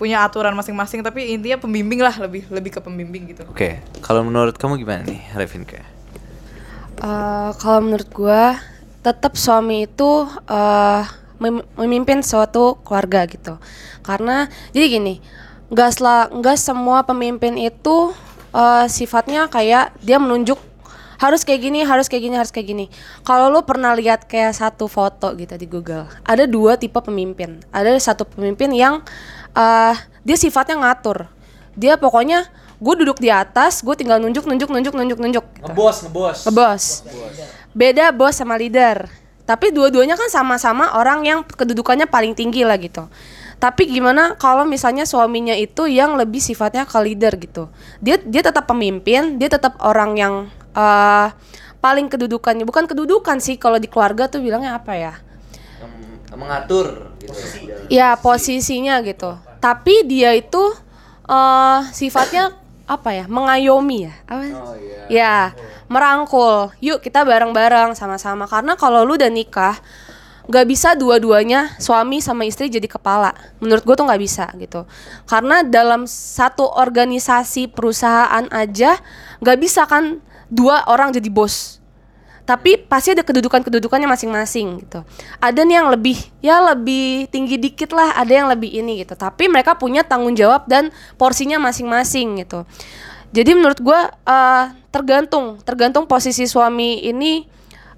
[0.00, 3.44] punya aturan masing-masing tapi intinya pembimbing lah lebih lebih ke pembimbing gitu.
[3.52, 5.76] Oke, kalau menurut kamu gimana nih, Revinka?
[7.00, 8.56] Eh, kalau menurut gua
[9.00, 11.04] tetap suami itu eh
[11.40, 13.56] mem- memimpin suatu keluarga gitu
[14.04, 15.14] karena jadi gini
[15.72, 18.12] nggak semua pemimpin itu
[18.52, 20.60] eh, sifatnya kayak dia menunjuk
[21.20, 22.86] harus kayak gini harus kayak gini harus kayak gini
[23.28, 27.92] kalau lu pernah lihat kayak satu foto gitu di Google ada dua tipe pemimpin ada
[28.00, 29.04] satu pemimpin yang
[29.52, 31.28] eh, dia sifatnya ngatur
[31.76, 32.48] dia pokoknya
[32.80, 35.68] gue duduk di atas gue tinggal nunjuk nunjuk nunjuk nunjuk nunjuk gitu.
[35.68, 36.38] Ngebos, ngebos.
[36.48, 36.82] Ngebos.
[37.72, 39.06] Beda bos sama leader.
[39.46, 43.10] Tapi dua-duanya kan sama-sama orang yang kedudukannya paling tinggi lah gitu.
[43.60, 47.66] Tapi gimana kalau misalnya suaminya itu yang lebih sifatnya ke leader gitu.
[47.98, 50.34] Dia dia tetap pemimpin, dia tetap orang yang
[50.72, 51.28] eh,
[51.82, 55.14] paling kedudukannya bukan kedudukan sih kalau di keluarga tuh bilangnya apa ya?
[56.30, 57.34] mengatur gitu.
[57.90, 59.34] Ya posisinya gitu.
[59.58, 60.62] Tapi dia itu
[61.30, 62.54] eh sifatnya
[62.90, 63.24] apa ya?
[63.30, 64.14] Mengayomi ya.
[64.26, 64.42] Apa?
[65.06, 65.36] Ya,
[65.86, 66.74] merangkul.
[66.82, 68.50] Yuk kita bareng-bareng sama-sama.
[68.50, 69.78] Karena kalau lu udah nikah,
[70.50, 73.30] nggak bisa dua-duanya suami sama istri jadi kepala.
[73.62, 74.84] Menurut gue tuh nggak bisa gitu.
[75.30, 78.98] Karena dalam satu organisasi perusahaan aja
[79.38, 80.18] nggak bisa kan
[80.50, 81.79] dua orang jadi bos
[82.50, 85.06] tapi pasti ada kedudukan-kedudukannya masing-masing gitu.
[85.38, 89.14] Ada nih yang lebih ya lebih tinggi dikit lah, ada yang lebih ini gitu.
[89.14, 92.66] Tapi mereka punya tanggung jawab dan porsinya masing-masing gitu.
[93.30, 97.46] Jadi menurut gua eh, tergantung, tergantung posisi suami ini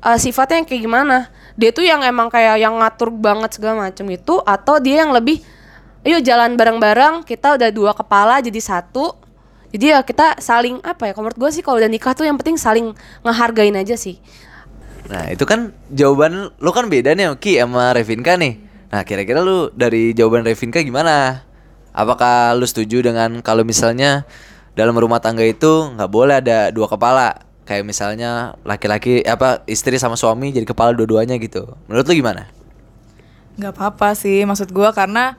[0.05, 1.17] eh, sifatnya yang kayak gimana.
[1.57, 5.41] Dia tuh yang emang kayak yang ngatur banget segala macam itu atau dia yang lebih
[6.05, 9.17] ayo jalan bareng-bareng, kita udah dua kepala jadi satu.
[9.73, 11.13] Jadi ya kita saling apa ya?
[11.17, 12.93] Kalau menurut gue sih kalau udah nikah tuh yang penting saling
[13.25, 14.21] ngehargain aja sih.
[15.09, 18.61] Nah, itu kan jawaban lu kan beda nih Ki sama Revinka nih.
[18.93, 21.43] Nah, kira-kira lu dari jawaban Revinka gimana?
[21.97, 24.29] Apakah lu setuju dengan kalau misalnya
[24.77, 27.41] dalam rumah tangga itu nggak boleh ada dua kepala?
[27.65, 31.65] Kayak misalnya laki-laki apa istri sama suami jadi kepala dua-duanya gitu.
[31.89, 32.53] Menurut lu gimana?
[33.53, 35.37] nggak apa-apa sih maksud gua karena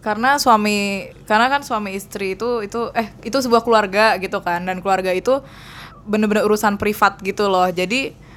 [0.00, 4.64] karena suami karena kan suami istri itu itu eh itu sebuah keluarga gitu kan.
[4.64, 5.42] Dan keluarga itu
[6.08, 7.68] bener-bener urusan privat gitu loh.
[7.68, 8.28] Jadi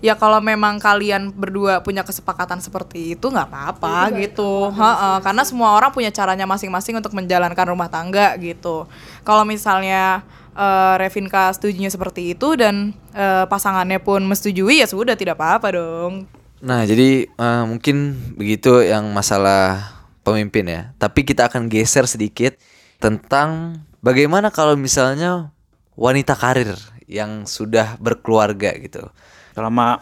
[0.00, 4.72] ya kalau memang kalian berdua punya kesepakatan seperti itu nggak apa-apa gitu.
[4.72, 8.88] Ha-ha, karena semua orang punya caranya masing-masing untuk menjalankan rumah tangga gitu.
[9.22, 10.24] Kalau misalnya
[10.56, 16.24] eh, Revinka setujunya seperti itu dan eh, pasangannya pun menyetujui ya sudah tidak apa-apa dong.
[16.60, 19.99] Nah, jadi eh, mungkin begitu yang masalah
[20.30, 20.82] pemimpin ya.
[20.96, 22.54] Tapi kita akan geser sedikit
[23.02, 25.50] tentang bagaimana kalau misalnya
[25.98, 26.78] wanita karir
[27.10, 29.10] yang sudah berkeluarga gitu.
[29.50, 29.98] selama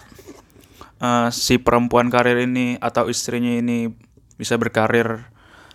[1.00, 3.90] eh, si perempuan karir ini atau istrinya ini
[4.38, 5.26] bisa berkarir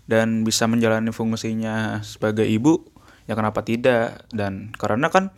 [0.08, 2.86] dan bisa menjalani fungsinya sebagai ibu
[3.28, 5.32] ya kenapa tidak dan karena kan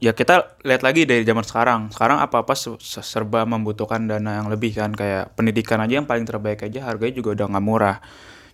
[0.00, 4.72] ya kita lihat lagi dari zaman sekarang sekarang apa apa serba membutuhkan dana yang lebih
[4.72, 7.96] kan kayak pendidikan aja yang paling terbaik aja harganya juga udah nggak murah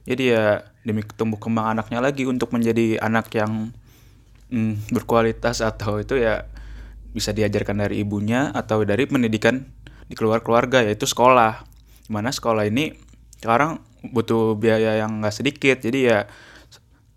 [0.07, 0.45] jadi ya
[0.87, 3.75] demi tumbuh kembang anaknya lagi untuk menjadi anak yang
[4.55, 6.47] mm, berkualitas atau itu ya
[7.11, 9.67] bisa diajarkan dari ibunya atau dari pendidikan
[10.07, 11.67] di keluar keluarga yaitu sekolah.
[12.07, 12.95] Di mana sekolah ini
[13.43, 13.83] sekarang
[14.15, 15.83] butuh biaya yang nggak sedikit.
[15.83, 16.31] Jadi ya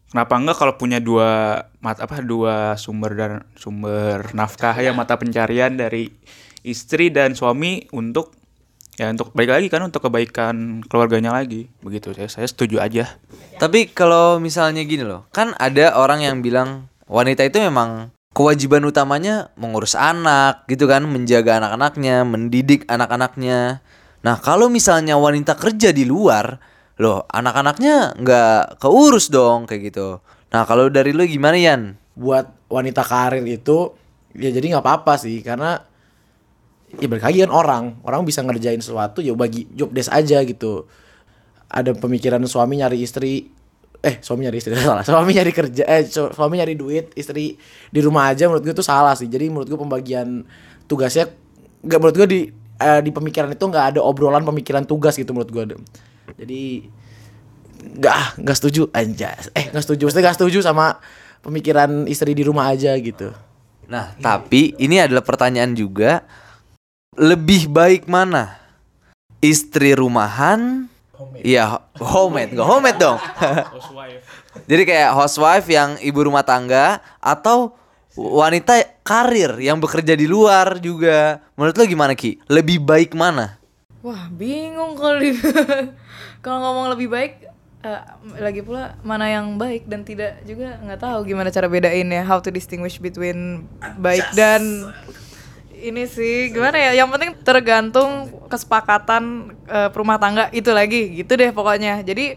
[0.09, 5.77] kenapa enggak kalau punya dua mata apa dua sumber dan sumber nafkah ya mata pencarian
[5.77, 6.09] dari
[6.65, 8.38] istri dan suami untuk
[8.99, 13.15] ya untuk baik lagi kan untuk kebaikan keluarganya lagi begitu saya saya setuju aja
[13.59, 19.51] Tapi kalau misalnya gini loh, kan ada orang yang bilang wanita itu memang kewajiban utamanya
[19.59, 23.83] mengurus anak gitu kan, menjaga anak-anaknya, mendidik anak-anaknya.
[24.23, 26.55] Nah, kalau misalnya wanita kerja di luar,
[27.03, 30.23] loh anak-anaknya nggak keurus dong kayak gitu.
[30.55, 31.99] Nah, kalau dari lu gimana Yan?
[32.19, 33.95] buat wanita karir itu
[34.35, 35.79] ya jadi nggak apa-apa sih karena
[36.97, 37.83] ya balik kan orang.
[38.01, 40.89] Orang bisa ngerjain sesuatu ya bagi job desk aja gitu.
[41.69, 43.53] Ada pemikiran suami nyari istri
[43.99, 45.05] eh suami nyari istri salah.
[45.05, 47.59] Suami nyari kerja eh su- suami nyari duit istri
[47.93, 49.29] di rumah aja menurut gue itu salah sih.
[49.29, 50.41] Jadi menurut gue pembagian
[50.89, 51.29] tugasnya
[51.85, 52.39] nggak menurut gue di
[52.81, 55.63] eh, di pemikiran itu nggak ada obrolan pemikiran tugas gitu menurut gue
[56.39, 56.89] jadi
[57.99, 58.89] nggak nggak setuju.
[58.91, 59.53] Anjas.
[59.53, 60.09] Eh nggak setuju.
[60.09, 60.97] Maksudnya nggak setuju sama
[61.45, 63.31] pemikiran istri di rumah aja gitu.
[63.89, 66.21] Nah, tapi ini adalah pertanyaan juga
[67.19, 68.55] lebih baik mana?
[69.43, 70.87] Istri rumahan?
[71.43, 73.19] Iya, homemade, nggak homemade dong.
[74.71, 77.75] Jadi kayak housewife yang ibu rumah tangga atau
[78.15, 81.43] wanita karir yang bekerja di luar juga.
[81.59, 82.39] Menurut lo gimana Ki?
[82.47, 83.59] Lebih baik mana?
[83.99, 85.35] Wah bingung kali
[86.43, 87.51] Kalau ngomong lebih baik
[87.83, 88.01] eh,
[88.39, 92.47] Lagi pula mana yang baik dan tidak juga nggak tahu gimana cara bedainnya How to
[92.47, 93.67] distinguish between
[93.99, 94.87] baik dan
[95.79, 101.49] ini sih gimana ya yang penting tergantung kesepakatan eh, perumah tangga itu lagi gitu deh
[101.55, 102.03] pokoknya.
[102.03, 102.35] Jadi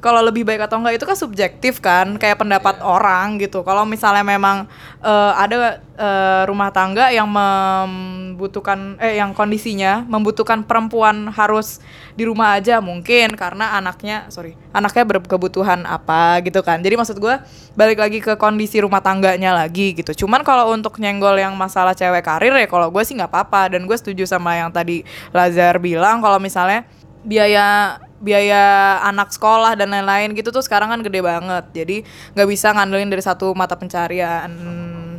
[0.00, 3.60] kalau lebih baik atau enggak itu kan subjektif kan kayak pendapat orang gitu.
[3.60, 4.64] Kalau misalnya memang
[5.04, 11.84] eh, ada eh, rumah tangga yang membutuhkan eh yang kondisinya membutuhkan perempuan harus
[12.16, 16.80] di rumah aja mungkin karena anaknya sorry anaknya berkebutuhan apa gitu kan.
[16.80, 17.36] Jadi maksud gue
[17.76, 20.24] balik lagi ke kondisi rumah tangganya lagi gitu.
[20.24, 23.76] Cuman kalau untuk nyenggol yang masalah cewek karir ya kalau gue sih nggak apa-apa.
[23.76, 25.04] Dan gue setuju sama yang tadi
[25.36, 26.88] Lazar bilang kalau misalnya
[27.20, 31.64] biaya biaya anak sekolah dan lain-lain gitu tuh sekarang kan gede banget.
[31.72, 31.96] Jadi
[32.36, 34.52] nggak bisa ngandelin dari satu mata pencarian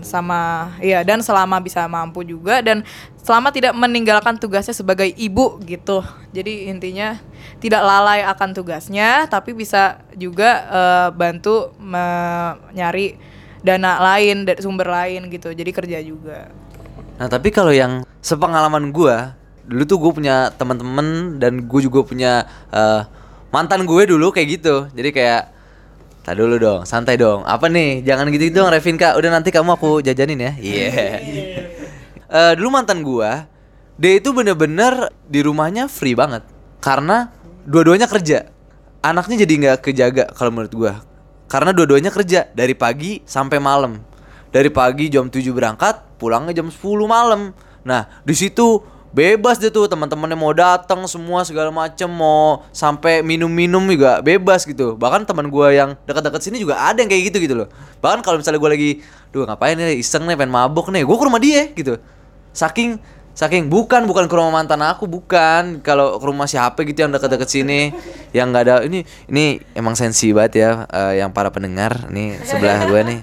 [0.01, 2.81] sama iya dan selama bisa mampu juga dan
[3.21, 6.01] selama tidak meninggalkan tugasnya sebagai ibu gitu.
[6.33, 7.17] Jadi intinya
[7.61, 11.73] tidak lalai akan tugasnya tapi bisa juga eh, bantu
[12.73, 13.17] nyari
[13.61, 15.53] dana lain dari sumber lain gitu.
[15.53, 16.49] Jadi kerja juga.
[17.21, 19.37] Nah tapi kalau yang sepengalaman gua
[19.67, 23.02] dulu tuh gue punya teman-teman dan gue juga punya eh,
[23.50, 24.76] mantan gue dulu kayak gitu.
[24.93, 25.41] Jadi kayak
[26.21, 27.41] Tak dulu dong, santai dong.
[27.50, 28.06] Apa nih?
[28.06, 29.17] Jangan gitu dong, Revin kak.
[29.17, 30.54] Udah nanti kamu aku jajanin ya.
[30.54, 30.89] Iya.
[32.32, 33.43] Eh, dulu mantan gua,
[34.00, 36.47] dia itu bener-bener di rumahnya free banget.
[36.80, 37.28] Karena
[37.67, 38.47] dua-duanya kerja.
[39.04, 40.93] Anaknya jadi nggak kejaga kalau menurut gua.
[41.52, 44.00] Karena dua-duanya kerja dari pagi sampai malam.
[44.47, 47.52] Dari pagi jam 7 berangkat, pulangnya jam 10 malam.
[47.84, 48.80] Nah, di situ
[49.12, 54.95] bebas deh tuh teman-temannya mau datang semua segala macem mau sampai minum-minum juga bebas gitu.
[54.95, 57.67] Bahkan teman gua yang dekat-dekat sini juga ada yang kayak gitu gitu loh.
[58.00, 59.04] Bahkan kalau misalnya gua lagi
[59.36, 60.00] duh ngapain nih?
[60.00, 61.04] Iseng nih pengen mabok nih.
[61.04, 62.00] Gua ke rumah dia gitu.
[62.56, 63.00] Saking
[63.32, 65.84] saking bukan bukan ke rumah mantan aku bukan.
[65.84, 67.91] Kalau ke rumah siapa gitu yang dekat-dekat sini
[68.32, 72.88] yang nggak ada ini ini emang sensi banget ya eh, yang para pendengar nih sebelah
[72.88, 73.21] gua nih.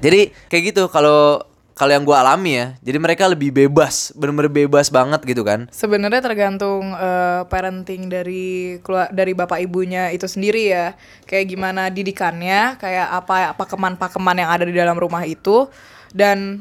[0.00, 0.86] Jadi kayak gitu.
[0.86, 1.49] Kalau
[1.80, 6.20] kalau yang gua alami ya jadi mereka lebih bebas bener-bener bebas banget gitu kan Sebenarnya
[6.20, 10.92] tergantung eh, parenting dari kelua- dari bapak ibunya itu sendiri ya.
[11.24, 15.70] Kayak gimana didikannya, kayak apa pakeman-pakeman yang ada di dalam rumah itu
[16.12, 16.60] dan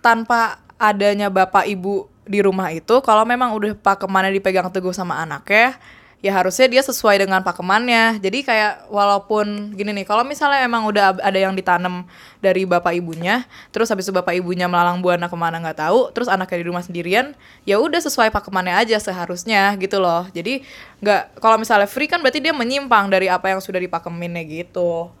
[0.00, 5.78] tanpa adanya bapak ibu di rumah itu kalau memang udah pakemannya dipegang teguh sama anaknya
[6.24, 8.18] ya harusnya dia sesuai dengan pakemannya.
[8.18, 12.08] Jadi kayak walaupun gini nih kalau misalnya emang udah ada yang ditanam
[12.40, 16.30] dari bapak ibunya terus habis itu bapak ibunya melalang buana ke mana nggak tahu terus
[16.30, 17.36] anaknya di rumah sendirian
[17.68, 20.24] ya udah sesuai pakemannya aja seharusnya gitu loh.
[20.32, 20.64] Jadi
[21.04, 25.12] nggak kalau misalnya free kan berarti dia menyimpang dari apa yang sudah dipakeminnya gitu.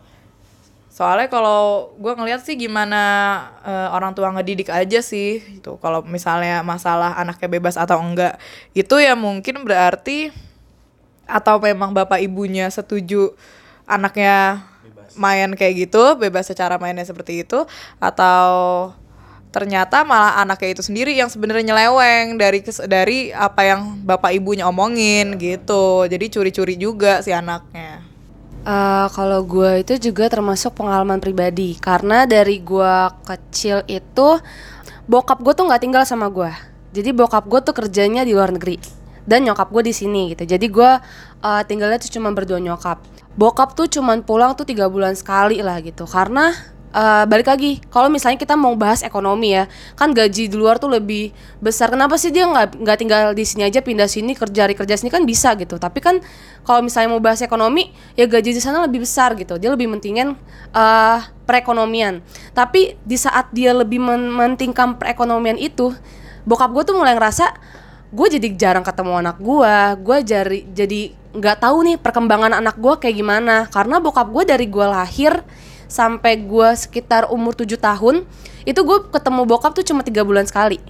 [0.96, 3.02] Soalnya kalau gue ngeliat sih gimana
[3.68, 8.40] eh, orang tua ngedidik aja sih itu kalau misalnya masalah anaknya bebas atau enggak
[8.72, 10.32] itu ya mungkin berarti
[11.26, 13.34] atau memang bapak ibunya setuju
[13.86, 14.62] anaknya
[15.18, 17.66] main kayak gitu bebas secara mainnya seperti itu
[17.98, 18.48] atau
[19.50, 24.68] ternyata malah anaknya itu sendiri yang sebenarnya nyeleweng dari kes- dari apa yang bapak ibunya
[24.68, 26.04] omongin gitu.
[26.04, 28.04] Jadi curi-curi juga si anaknya.
[28.68, 31.72] Eh, kalau gue itu juga termasuk pengalaman pribadi.
[31.80, 34.28] Karena dari gue kecil itu
[35.06, 36.50] bokap gue tuh nggak tinggal sama gue
[36.90, 38.82] jadi bokap gue tuh kerjanya di luar negeri
[39.26, 40.46] dan nyokap gue di sini gitu.
[40.46, 40.90] Jadi gue
[41.42, 43.02] eh, tinggalnya tuh cuma berdua nyokap.
[43.36, 46.08] Bokap tuh cuman pulang tuh tiga bulan sekali lah gitu.
[46.08, 46.54] Karena
[46.96, 50.88] eh, balik lagi kalau misalnya kita mau bahas ekonomi ya kan gaji di luar tuh
[50.88, 51.92] lebih besar.
[51.92, 55.12] Kenapa sih dia nggak nggak tinggal di sini aja pindah sini kerja kerja sini?
[55.12, 55.76] Kan bisa gitu.
[55.76, 56.22] Tapi kan
[56.64, 59.58] kalau misalnya mau bahas ekonomi ya gaji di sana lebih besar gitu.
[59.60, 60.38] Dia lebih mentingin
[60.72, 62.24] eh perekonomian.
[62.56, 65.92] Tapi di saat dia lebih men- mentingkan perekonomian itu
[66.48, 67.52] bokap gue tuh mulai ngerasa
[68.12, 71.00] gue jadi jarang ketemu anak gue gue jadi jadi
[71.36, 73.68] nggak tahu nih perkembangan anak gue kayak gimana.
[73.68, 75.44] Karena bokap gue dari gue lahir
[75.86, 78.26] sampai gue sekitar umur 7 tahun
[78.66, 80.80] itu gue ketemu bokap tuh cuma tiga bulan sekali.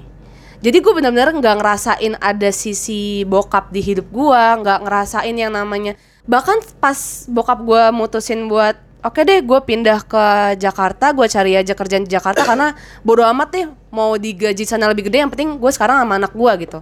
[0.65, 5.99] Jadi gue benar-benar nggak ngerasain ada sisi bokap di hidup gue nggak ngerasain yang namanya.
[6.25, 10.25] Bahkan pas bokap gue mutusin buat oke deh gue pindah ke
[10.59, 12.75] Jakarta gue cari aja kerjaan di Jakarta karena
[13.07, 13.67] bodo amat deh
[13.97, 16.79] mau digaji sana lebih gede yang penting gue sekarang sama anak gue gitu.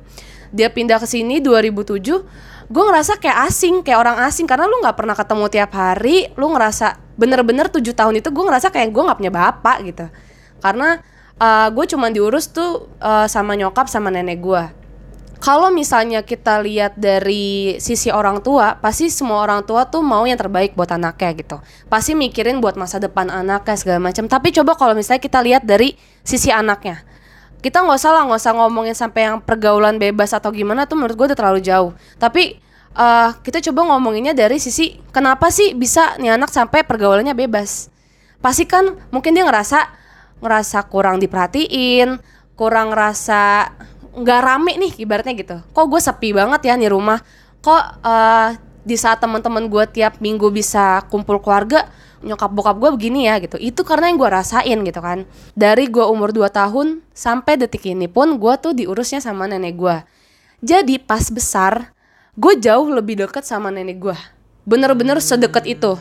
[0.50, 2.02] Dia pindah ke sini 2007
[2.64, 4.50] gue ngerasa kayak asing kayak orang asing.
[4.50, 8.74] Karena lu nggak pernah ketemu tiap hari lu ngerasa bener-bener tujuh tahun itu gue ngerasa
[8.74, 10.06] kayak gue nggak punya bapak gitu.
[10.58, 10.98] Karena
[11.38, 14.83] uh, gue cuma diurus tuh uh, sama nyokap sama nenek gue
[15.44, 20.40] kalau misalnya kita lihat dari sisi orang tua, pasti semua orang tua tuh mau yang
[20.40, 21.56] terbaik buat anaknya gitu.
[21.92, 24.24] Pasti mikirin buat masa depan anaknya segala macam.
[24.24, 27.04] Tapi coba kalau misalnya kita lihat dari sisi anaknya,
[27.60, 31.12] kita nggak usah lah nggak usah ngomongin sampai yang pergaulan bebas atau gimana tuh menurut
[31.12, 31.92] gue udah terlalu jauh.
[32.16, 32.56] Tapi
[32.96, 37.92] uh, kita coba ngomonginnya dari sisi kenapa sih bisa nih anak sampai pergaulannya bebas?
[38.40, 39.92] Pasti kan mungkin dia ngerasa
[40.40, 42.16] ngerasa kurang diperhatiin,
[42.56, 43.68] kurang ngerasa
[44.14, 45.56] nggak rame nih ibaratnya gitu.
[45.74, 47.18] Kok gue sepi banget ya nih rumah?
[47.60, 48.48] Kok uh,
[48.84, 51.88] di saat teman-teman gue tiap minggu bisa kumpul keluarga
[52.24, 53.60] nyokap bokap gue begini ya gitu.
[53.60, 55.28] Itu karena yang gue rasain gitu kan.
[55.52, 59.96] Dari gue umur 2 tahun sampai detik ini pun gue tuh diurusnya sama nenek gue
[60.64, 61.92] jadi pas besar
[62.32, 64.16] gue jauh lebih deket sama nenek gue
[64.64, 65.92] bener-bener sedekat itu.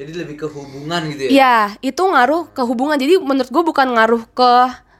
[0.00, 1.28] Jadi lebih ke hubungan gitu ya?
[1.28, 2.96] Ya, itu ngaruh ke hubungan.
[2.96, 4.52] Jadi menurut gue bukan ngaruh ke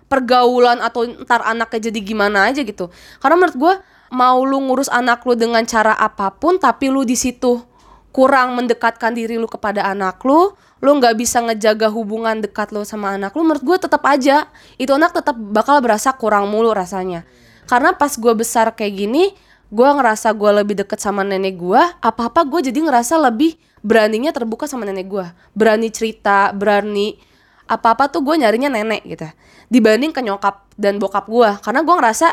[0.08, 2.88] pergaulan atau ntar anaknya jadi gimana aja gitu.
[3.20, 3.74] Karena menurut gue
[4.12, 7.60] mau lu ngurus anak lu dengan cara apa pun, tapi lu di situ
[8.08, 13.14] kurang mendekatkan diri lu kepada anak lu, lu nggak bisa ngejaga hubungan dekat lu sama
[13.14, 14.48] anak lu, menurut gue tetap aja
[14.80, 17.28] itu anak tetap bakal berasa kurang mulu rasanya.
[17.68, 19.36] Karena pas gue besar kayak gini,
[19.68, 24.64] gue ngerasa gue lebih deket sama nenek gue, apa-apa gue jadi ngerasa lebih beraninya terbuka
[24.64, 27.20] sama nenek gue, berani cerita, berani
[27.68, 29.28] apa-apa tuh gue nyarinya nenek gitu.
[29.68, 31.50] Dibanding ke nyokap dan bokap gue.
[31.60, 32.28] Karena gue ngerasa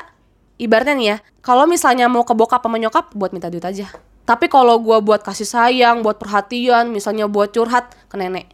[0.55, 3.91] ibaratnya nih ya kalau misalnya mau ke bokap sama nyokap buat minta duit aja.
[4.25, 8.49] Tapi kalau gue buat kasih sayang buat perhatian misalnya buat curhat ke nenek.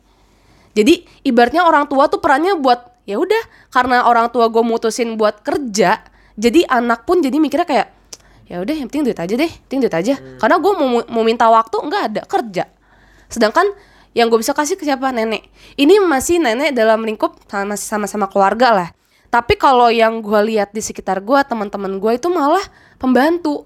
[0.75, 5.41] Jadi ibaratnya orang tua tuh perannya buat ya udah karena orang tua gue mutusin buat
[5.41, 7.87] kerja jadi anak pun jadi mikirnya kayak
[8.47, 10.15] ya udah yang penting duit aja deh penting duit aja.
[10.39, 12.63] Karena gue mau mau minta waktu nggak ada kerja.
[13.31, 13.71] Sedangkan
[14.11, 15.11] yang gue bisa kasih ke siapa?
[15.15, 15.47] Nenek.
[15.79, 18.89] Ini masih nenek dalam lingkup sama sama-sama keluarga lah.
[19.31, 22.63] Tapi kalau yang gue lihat di sekitar gue teman-teman gue itu malah
[22.99, 23.63] pembantu.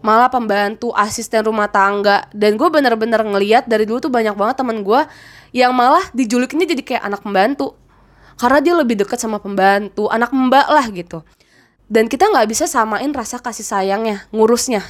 [0.00, 2.30] Malah pembantu asisten rumah tangga.
[2.30, 5.00] Dan gue bener-bener ngeliat dari dulu tuh banyak banget temen gue
[5.50, 7.74] yang malah dijulikinnya jadi kayak anak pembantu.
[8.38, 11.26] Karena dia lebih dekat sama pembantu anak mbak lah gitu.
[11.90, 14.86] Dan kita nggak bisa samain rasa kasih sayangnya ngurusnya.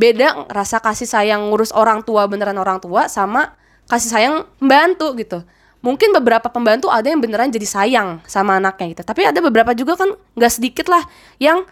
[0.00, 3.60] Beda rasa kasih sayang ngurus orang tua beneran orang tua sama
[3.90, 5.42] kasih sayang membantu gitu.
[5.82, 9.02] Mungkin beberapa pembantu ada yang beneran jadi sayang sama anaknya gitu.
[9.02, 11.02] Tapi ada beberapa juga kan nggak sedikit lah
[11.42, 11.66] yang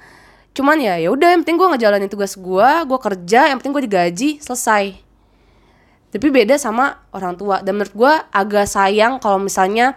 [0.57, 3.85] cuman ya ya udah yang penting gue ngejalanin tugas gue gue kerja yang penting gue
[3.87, 4.98] digaji selesai.
[6.09, 7.62] Tapi beda sama orang tua.
[7.62, 9.94] Dan menurut gue agak sayang kalau misalnya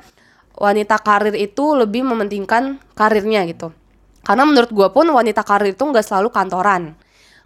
[0.54, 3.74] wanita karir itu lebih mementingkan karirnya gitu.
[4.22, 6.94] Karena menurut gue pun wanita karir itu nggak selalu kantoran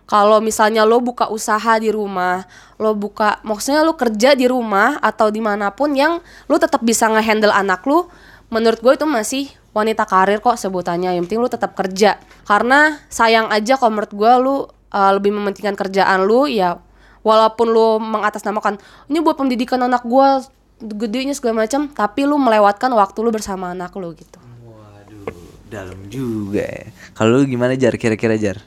[0.06, 2.46] kalau misalnya lo buka usaha di rumah,
[2.78, 7.10] lo buka, maksudnya lo kerja di rumah atau di mana pun yang lo tetap bisa
[7.10, 8.14] ngehandle anak lo,
[8.54, 11.18] menurut gue itu masih wanita karir kok sebutannya.
[11.18, 12.22] Yang penting lo tetap kerja.
[12.46, 14.56] Karena sayang aja kalau menurut gue lo
[14.94, 16.78] uh, lebih mementingkan kerjaan lo, ya
[17.26, 18.78] walaupun lo mengatasnamakan
[19.10, 20.28] ini buat pendidikan anak gue
[20.86, 24.38] gedenya segala macam, tapi lo melewatkan waktu lo bersama anak lo gitu.
[24.70, 25.34] Waduh,
[25.66, 26.94] dalam juga ya.
[27.18, 28.62] Kalau gimana jar kira-kira jar?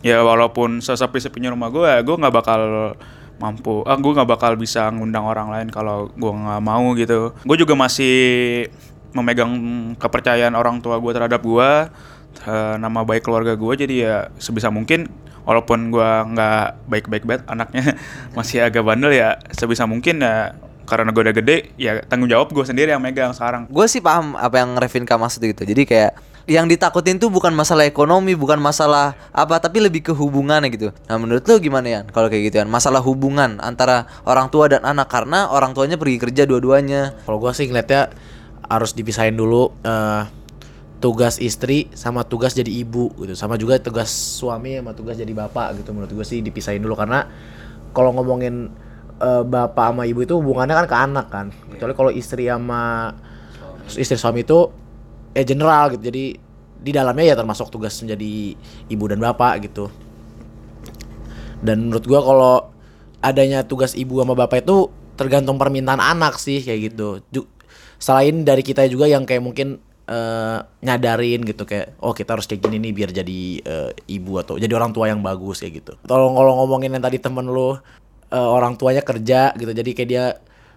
[0.00, 2.60] Ya walaupun sesepi-sepinya rumah gue gue nggak bakal
[3.40, 7.56] mampu ah gue nggak bakal bisa ngundang orang lain kalau gue nggak mau gitu gue
[7.56, 8.16] juga masih
[9.16, 9.52] memegang
[9.96, 11.70] kepercayaan orang tua gue terhadap gue
[12.78, 15.08] nama baik keluarga gue jadi ya sebisa mungkin
[15.44, 17.96] walaupun gue nggak baik-baik banget anaknya
[18.36, 20.54] masih agak bandel ya sebisa mungkin ya
[20.90, 24.34] karena gue udah gede ya tanggung jawab gue sendiri yang megang sekarang Gue sih paham
[24.34, 25.62] apa yang Revinka maksud gitu.
[25.62, 30.72] Jadi kayak yang ditakutin tuh bukan masalah ekonomi, bukan masalah apa, tapi lebih ke hubungannya
[30.72, 30.88] gitu.
[31.08, 32.68] Nah, menurut lu gimana ya kalau kayak gitu kan?
[32.70, 37.20] Masalah hubungan antara orang tua dan anak karena orang tuanya pergi kerja dua-duanya.
[37.28, 38.10] Kalau gua sih ngeliatnya
[38.70, 40.22] harus dipisahin dulu eh,
[41.00, 43.36] tugas istri sama tugas jadi ibu gitu.
[43.36, 45.92] Sama juga tugas suami sama tugas jadi bapak gitu.
[45.92, 47.28] Menurut gua sih dipisahin dulu karena
[47.92, 48.72] kalau ngomongin
[49.20, 51.46] eh, bapak sama ibu itu hubungannya kan ke anak kan.
[51.76, 53.12] Kecuali kalau istri sama
[53.90, 54.70] istri suami itu
[55.34, 56.10] ya general gitu.
[56.10, 56.24] Jadi
[56.80, 58.56] di dalamnya ya termasuk tugas menjadi
[58.88, 59.92] ibu dan bapak gitu.
[61.60, 62.54] Dan menurut gua kalau
[63.20, 64.88] adanya tugas ibu sama bapak itu
[65.20, 67.20] tergantung permintaan anak sih kayak gitu.
[68.00, 69.76] Selain dari kita juga yang kayak mungkin
[70.08, 74.56] eh, nyadarin gitu kayak oh kita harus kayak gini nih biar jadi eh, ibu atau
[74.56, 75.92] jadi orang tua yang bagus kayak gitu.
[76.08, 77.76] Tolong kalau ngomongin yang tadi temen lu
[78.32, 80.24] eh, orang tuanya kerja gitu jadi kayak dia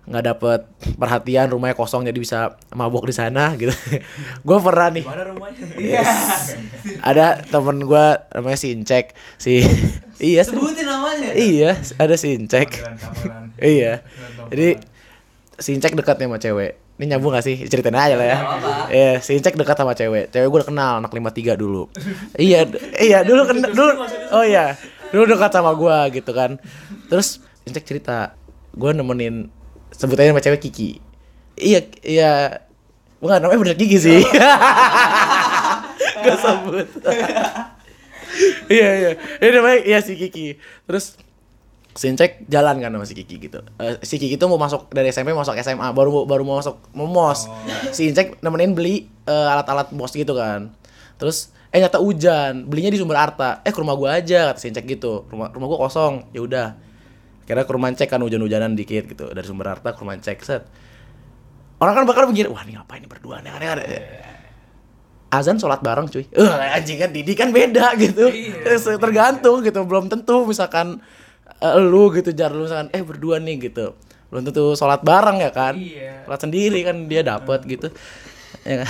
[0.04, 0.68] nggak dapet
[1.00, 3.72] perhatian rumahnya kosong jadi bisa mabok di sana gitu.
[4.48, 5.04] Gue pernah nih.
[5.08, 5.64] Mana rumahnya?
[5.80, 6.60] Yes.
[7.00, 9.64] ada temen gue namanya si Incek si
[10.20, 10.44] iya.
[10.44, 11.32] Sebutin namanya.
[11.32, 12.70] iya ada si Incek.
[13.64, 14.04] Iya.
[14.52, 14.82] Jadi
[15.56, 16.72] si Incek dekat nih sama cewek.
[17.00, 17.64] Ini nyambung gak sih?
[17.64, 18.38] Ceritain aja lah ya.
[18.92, 20.36] Iya si Incek dekat sama cewek.
[20.36, 21.88] Cewek gue udah kenal anak 53 dulu.
[22.36, 22.68] Iya
[23.00, 24.04] iya dulu kena dulu
[24.36, 24.76] oh iya
[25.16, 26.60] dulu dekat sama gue gitu kan.
[27.08, 28.36] Terus Incek cerita
[28.76, 29.48] gue nemenin
[29.94, 31.00] sebut aja nama cewek Kiki
[31.58, 32.32] iya iya
[33.22, 34.22] bukan namanya bener Kiki sih
[36.24, 36.88] gak sebut
[38.74, 40.58] iya iya ini namanya iya si Kiki
[40.90, 41.18] terus
[41.94, 43.62] Sincek jalan kan sama si Kiki gitu.
[43.78, 47.06] Eh, si Kiki tuh mau masuk dari SMP masuk SMA, baru baru mau masuk mau
[47.06, 47.46] mos.
[47.94, 50.74] Si Incek nemenin beli eh, alat-alat mos gitu kan.
[51.22, 53.62] Terus eh nyata hujan, belinya di Sumber Arta.
[53.62, 55.30] Eh ke rumah gua aja kata si Incek gitu.
[55.30, 56.34] Rumah rumah gua kosong.
[56.34, 56.68] Ya udah.
[57.44, 59.32] Kira ke rumah Cek kan hujan-hujanan dikit gitu.
[59.32, 60.64] Dari Sumber Arta ke rumah Cek set.
[61.84, 63.88] Orang kan bakal mikir, wah ini ngapain nih berdua nih aneh aneh.
[65.34, 66.24] Azan sholat bareng cuy.
[66.30, 68.30] Eh anjing kan Didi kan beda gitu.
[68.32, 71.04] Eh, Tergantung gitu, belum tentu misalkan
[71.60, 73.98] eh, lu gitu jar lu misalkan eh berdua nih gitu.
[74.32, 75.76] Belum tentu sholat bareng ya kan.
[76.24, 77.92] Sholat sendiri kan dia dapet gitu.
[78.64, 78.90] Ya kan?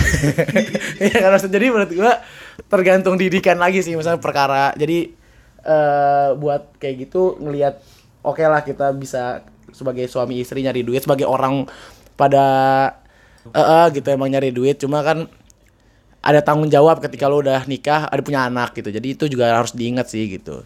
[1.02, 2.22] Iya kan jadi menurut gua
[2.70, 4.70] tergantung didikan lagi sih misalnya perkara.
[4.78, 5.10] Jadi
[5.64, 7.80] eh buat kayak gitu ngelihat
[8.24, 11.68] oke lah kita bisa sebagai suami istri nyari duit sebagai orang
[12.16, 12.46] pada
[13.52, 14.80] eh eh, gitu emang nyari duit.
[14.80, 15.28] Cuma kan
[16.24, 18.88] ada tanggung jawab ketika lo udah nikah ada punya anak gitu.
[18.88, 20.64] Jadi itu juga harus diingat sih gitu.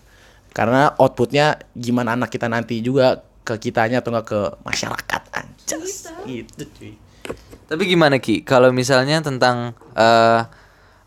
[0.55, 6.15] Karena outputnya gimana anak kita nanti juga ke kitanya atau enggak ke masyarakat anjas.
[6.23, 6.93] Gitu cuy.
[7.69, 8.41] Tapi gimana Ki?
[8.47, 10.41] Kalau misalnya tentang eh,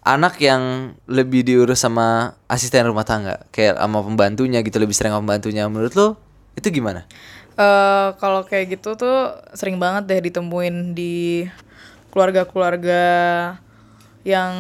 [0.04, 5.26] anak yang lebih diurus sama asisten rumah tangga, kayak sama pembantunya gitu, lebih sering sama
[5.26, 5.66] pembantunya.
[5.66, 6.08] Menurut lo
[6.56, 7.08] itu gimana?
[7.56, 11.46] Eh kalau kayak gitu tuh sering banget deh ditemuin di
[12.12, 13.04] keluarga-keluarga
[14.22, 14.54] yang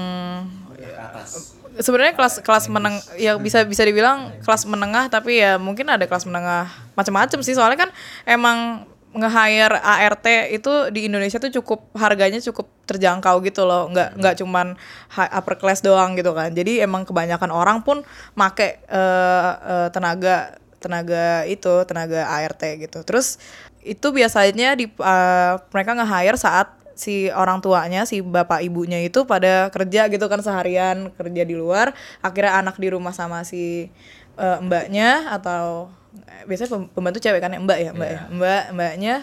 [1.78, 6.28] sebenarnya kelas kelas meneng ya bisa bisa dibilang kelas menengah tapi ya mungkin ada kelas
[6.28, 7.56] menengah macam-macam sih.
[7.56, 7.90] Soalnya kan
[8.28, 13.92] emang nge-hire ART itu di Indonesia tuh cukup harganya cukup terjangkau gitu loh.
[13.92, 14.80] Nggak nggak cuman
[15.16, 16.56] upper class doang gitu kan.
[16.56, 18.04] Jadi emang kebanyakan orang pun
[18.40, 23.00] make eh, eh, tenaga tenaga itu tenaga ART gitu.
[23.06, 23.38] Terus
[23.86, 29.74] itu biasanya di eh, mereka nge-hire saat si orang tuanya si bapak ibunya itu pada
[29.74, 31.94] kerja gitu kan seharian kerja di luar.
[32.22, 33.90] Akhirnya anak di rumah sama si
[34.38, 35.90] eh, mbaknya atau
[36.28, 37.60] eh, biasanya pem- pembantu cewek kan ya?
[37.62, 37.92] Mbak ya?
[37.94, 38.22] Mbak ya?
[38.30, 39.16] Mbak mbaknya.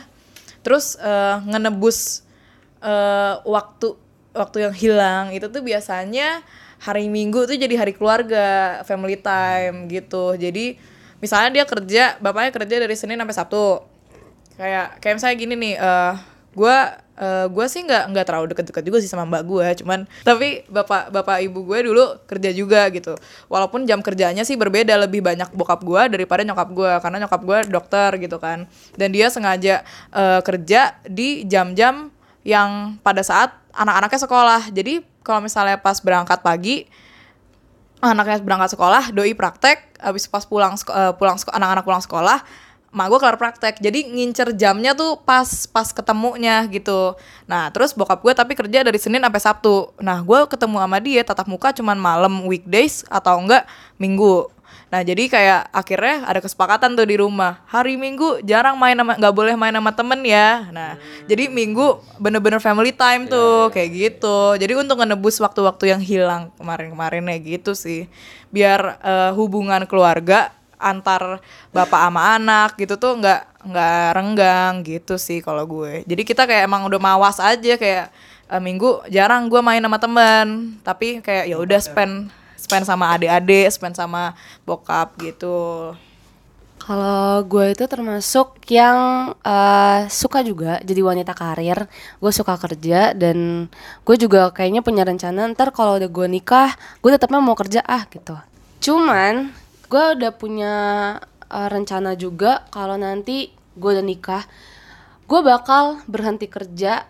[0.63, 2.27] Terus eh, ngenebus
[2.83, 3.95] eh, waktu
[4.35, 6.43] waktu yang hilang itu tuh biasanya
[6.79, 10.35] hari minggu tuh jadi hari keluarga family time gitu.
[10.39, 10.79] Jadi
[11.19, 13.83] misalnya dia kerja bapaknya kerja dari senin sampai sabtu.
[14.59, 16.15] Kayak kayak misalnya gini nih eh
[16.59, 16.79] gue
[17.51, 21.43] gue sih nggak nggak terlalu deket-deket juga sih sama mbak gue cuman tapi bapak bapak
[21.43, 23.15] ibu gue dulu kerja juga gitu.
[23.51, 27.59] Walaupun jam kerjanya sih berbeda lebih banyak bokap gue daripada nyokap gue karena nyokap gue
[27.71, 28.71] dokter gitu kan.
[28.95, 29.83] Dan dia sengaja
[30.15, 32.11] eh, kerja di jam-jam
[32.47, 34.63] yang pada saat anak-anaknya sekolah.
[34.71, 36.89] Jadi kalau misalnya pas berangkat pagi
[37.99, 42.43] anaknya berangkat sekolah, doi praktek, habis pas pulang eh, pulang anak-anak pulang sekolah,
[42.89, 43.81] mak gue kelar praktek.
[43.85, 47.15] Jadi ngincer jamnya tuh pas pas ketemunya gitu.
[47.45, 49.93] Nah, terus bokap gue tapi kerja dari Senin sampai Sabtu.
[50.01, 53.69] Nah, gue ketemu sama dia tatap muka cuman malam weekdays atau enggak
[54.01, 54.49] minggu.
[54.89, 57.61] Nah, jadi kayak akhirnya ada kesepakatan tuh di rumah.
[57.69, 60.65] Hari Minggu jarang main sama nggak boleh main sama temen ya.
[60.73, 60.97] Nah,
[61.29, 64.57] jadi Minggu bener-bener family time tuh kayak gitu.
[64.57, 68.09] Jadi untuk ngenebus waktu-waktu yang hilang kemarin-kemarinnya gitu sih.
[68.49, 71.43] Biar eh, hubungan keluarga antar
[71.75, 76.01] bapak sama anak gitu tuh nggak nggak renggang gitu sih kalau gue.
[76.09, 78.09] Jadi kita kayak emang udah mawas aja kayak
[78.49, 80.81] eh, Minggu jarang gue main sama temen.
[80.81, 84.35] Tapi kayak ya udah spend spend sama adik-adik, spend sama
[84.67, 85.95] bokap gitu.
[86.79, 91.87] Kalau gue itu termasuk yang eh, suka juga jadi wanita karir.
[92.19, 93.69] Gue suka kerja dan
[94.03, 98.09] gue juga kayaknya punya rencana ntar kalau udah gue nikah, gue tetapnya mau kerja ah
[98.09, 98.35] gitu.
[98.83, 99.53] Cuman
[99.87, 100.75] gue udah punya
[101.47, 104.43] eh, rencana juga kalau nanti gue udah nikah,
[105.29, 107.05] gue bakal berhenti kerja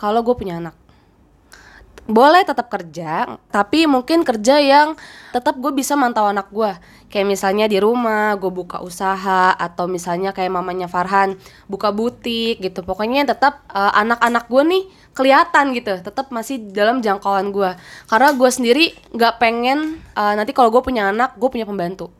[0.00, 0.79] kalau gue punya anak
[2.10, 4.98] boleh tetap kerja, tapi mungkin kerja yang
[5.30, 6.74] tetap gue bisa mantau anak gue.
[7.10, 11.38] Kayak misalnya di rumah gue buka usaha atau misalnya kayak mamanya Farhan
[11.70, 12.82] buka butik gitu.
[12.82, 14.82] Pokoknya tetap eh, anak-anak gue nih
[15.14, 17.70] kelihatan gitu, tetap masih dalam jangkauan gue.
[18.06, 18.84] Karena gue sendiri
[19.14, 22.10] nggak pengen eh, nanti kalau gue punya anak gue punya pembantu.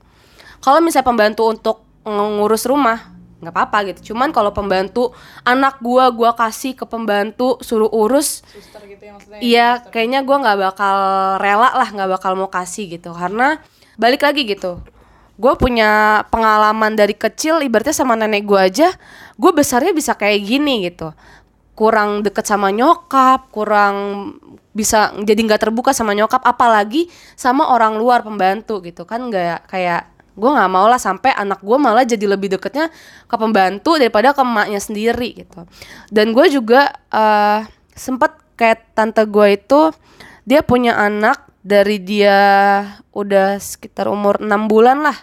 [0.61, 6.31] Kalau misalnya pembantu untuk ngurus rumah nggak apa-apa gitu cuman kalau pembantu anak gue gue
[6.37, 9.41] kasih ke pembantu suruh urus Suster gitu ya maksudnya.
[9.41, 10.97] Iya, kayaknya gua nggak bakal
[11.39, 13.15] rela lah, nggak bakal mau kasih gitu.
[13.15, 13.63] Karena
[13.97, 14.83] balik lagi gitu,
[15.37, 18.89] gue punya pengalaman dari kecil, ibaratnya sama nenek gue aja,
[19.39, 21.15] gue besarnya bisa kayak gini gitu.
[21.79, 23.97] Kurang deket sama nyokap, kurang
[24.77, 30.07] bisa jadi nggak terbuka sama nyokap, apalagi sama orang luar pembantu gitu kan nggak kayak
[30.37, 32.89] gue nggak mau lah sampai anak gue malah jadi lebih deketnya
[33.27, 35.67] ke pembantu daripada ke emaknya sendiri gitu.
[36.13, 37.67] Dan gue juga eh
[37.97, 39.91] sempet kayak tante gue itu
[40.47, 42.39] dia punya anak dari dia
[43.13, 45.19] udah sekitar umur enam bulan lah.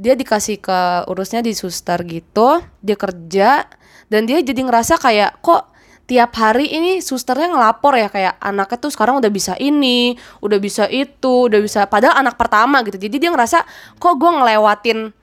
[0.00, 3.68] Dia dikasih ke urusnya di suster gitu dia kerja
[4.10, 5.69] dan dia jadi ngerasa kayak kok
[6.10, 10.90] tiap hari ini susternya ngelapor ya kayak anaknya tuh sekarang udah bisa ini udah bisa
[10.90, 12.98] itu udah bisa padahal anak pertama gitu.
[12.98, 13.62] Jadi dia ngerasa
[14.02, 15.14] kok gue ngelewatin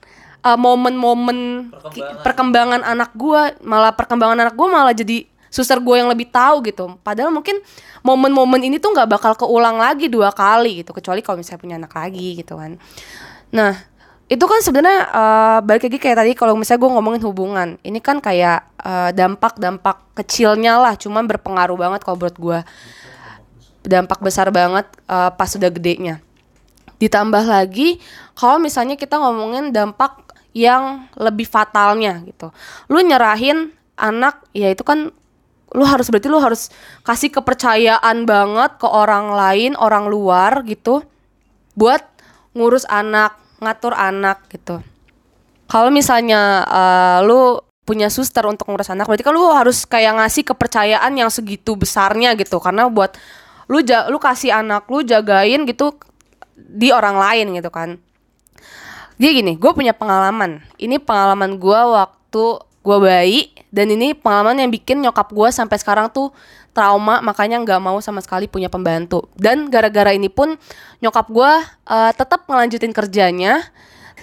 [0.48, 2.80] uh, momen-momen ki- perkembangan.
[2.80, 6.96] anak gue malah perkembangan anak gue malah jadi suster gue yang lebih tahu gitu.
[7.04, 7.60] Padahal mungkin
[8.00, 11.92] momen-momen ini tuh nggak bakal keulang lagi dua kali gitu kecuali kalau misalnya punya anak
[11.92, 12.80] lagi gitu kan.
[13.52, 13.76] Nah
[14.28, 18.20] itu kan sebenarnya eh, balik lagi kayak tadi kalau misalnya gue ngomongin hubungan ini kan
[18.20, 22.58] kayak eh, dampak-dampak kecilnya lah cuman berpengaruh banget kalau menurut gue
[23.88, 26.20] dampak besar banget eh, pas sudah gedenya.
[27.00, 28.04] Ditambah lagi
[28.36, 32.52] kalau misalnya kita ngomongin dampak yang lebih fatalnya gitu.
[32.92, 35.08] Lu nyerahin anak ya itu kan
[35.72, 36.72] lu harus berarti lu harus
[37.04, 41.04] kasih kepercayaan banget ke orang lain orang luar gitu
[41.76, 42.00] buat
[42.56, 44.82] ngurus anak ngatur anak gitu.
[45.68, 50.44] Kalau misalnya eh, lu punya suster untuk ngurus anak berarti kan lu harus kayak ngasih
[50.44, 52.60] kepercayaan yang segitu besarnya gitu.
[52.60, 53.16] Karena buat
[53.68, 55.96] lu ja lu kasih anak lu jagain gitu
[56.56, 57.96] di orang lain gitu kan.
[59.18, 60.62] Jadi gini gue punya pengalaman.
[60.76, 62.44] Ini pengalaman gue waktu
[62.88, 66.32] gue bayi dan ini pengalaman yang bikin nyokap gue sampai sekarang tuh
[66.72, 69.26] trauma makanya nggak mau sama sekali punya pembantu.
[69.34, 70.54] Dan gara-gara ini pun
[71.02, 71.52] nyokap gue
[71.90, 73.62] eh, tetap ngelanjutin kerjanya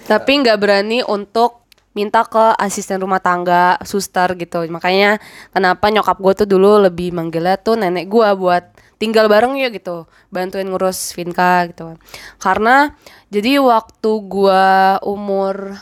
[0.06, 1.66] tapi nggak berani untuk
[1.96, 4.60] minta ke asisten rumah tangga suster gitu.
[4.68, 5.16] Makanya
[5.50, 10.04] kenapa nyokap gue tuh dulu lebih manggilnya tuh nenek gue buat tinggal bareng yuk gitu
[10.28, 11.96] bantuin ngurus Vinka gitu.
[12.36, 12.92] Karena
[13.32, 14.64] jadi waktu gue
[15.08, 15.76] umur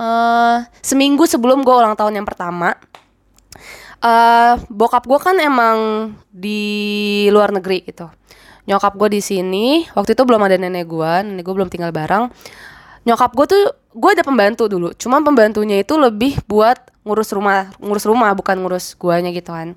[0.00, 2.74] eh seminggu sebelum gue ulang tahun yang pertama
[4.00, 8.08] eh bokap gue kan emang di luar negeri gitu.
[8.64, 12.32] Nyokap gue di sini waktu itu belum ada nenek gue nenek gue belum tinggal bareng.
[13.04, 18.06] Nyokap gue tuh gue ada pembantu dulu cuman pembantunya itu lebih buat ngurus rumah ngurus
[18.06, 19.76] rumah bukan ngurus guanya gitu kan.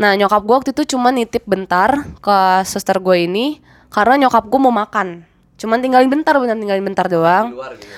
[0.00, 3.60] Nah nyokap gue waktu itu cuma nitip bentar ke suster gue ini
[3.92, 5.28] karena nyokap gue mau makan.
[5.60, 7.52] Cuman tinggalin bentar bener tinggalin bentar doang.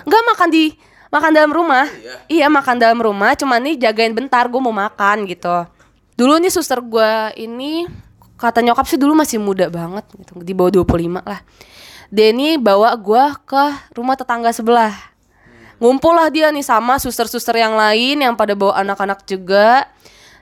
[0.05, 0.75] Nggak makan di
[1.15, 1.87] makan dalam rumah?
[2.27, 2.51] Iya.
[2.51, 5.71] Makan dalam rumah cuman nih jagain bentar gue mau makan gitu.
[6.19, 7.87] Dulu nih suster gue ini
[8.35, 10.43] kata nyokap sih dulu masih muda banget gitu.
[10.43, 11.41] Di bawah 25 lah.
[12.11, 14.95] Denny bawa gue ke rumah tetangga sebelah.
[15.79, 19.87] Ngumpul lah dia nih sama suster-suster yang lain yang pada bawa anak-anak juga.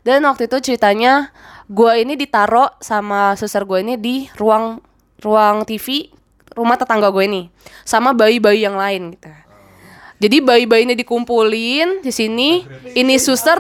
[0.03, 1.31] Dan waktu itu ceritanya
[1.71, 4.83] gue ini ditaro sama suster gue ini di ruang
[5.23, 6.11] ruang TV
[6.53, 7.43] rumah tetangga gue ini
[7.87, 9.31] sama bayi-bayi yang lain gitu
[10.23, 12.63] jadi bayi-bayi ini dikumpulin di sini.
[12.95, 13.59] Ini suster.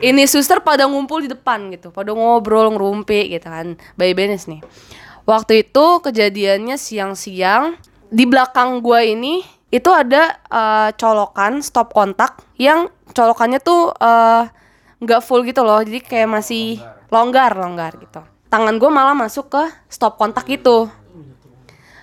[0.00, 1.92] Ini suster pada ngumpul di depan gitu.
[1.92, 3.76] Pada ngobrol ngerumpi gitu kan.
[4.00, 4.64] Bayi benes nih
[5.30, 7.78] waktu itu kejadiannya siang-siang
[8.10, 14.50] di belakang gua ini itu ada eh, colokan stop kontak yang colokannya tuh eh,
[14.98, 15.78] nggak full gitu loh.
[15.78, 16.82] Jadi kayak masih
[17.14, 17.54] longgar.
[17.54, 18.20] longgar gitu.
[18.50, 20.90] Tangan gue malah masuk ke stop kontak itu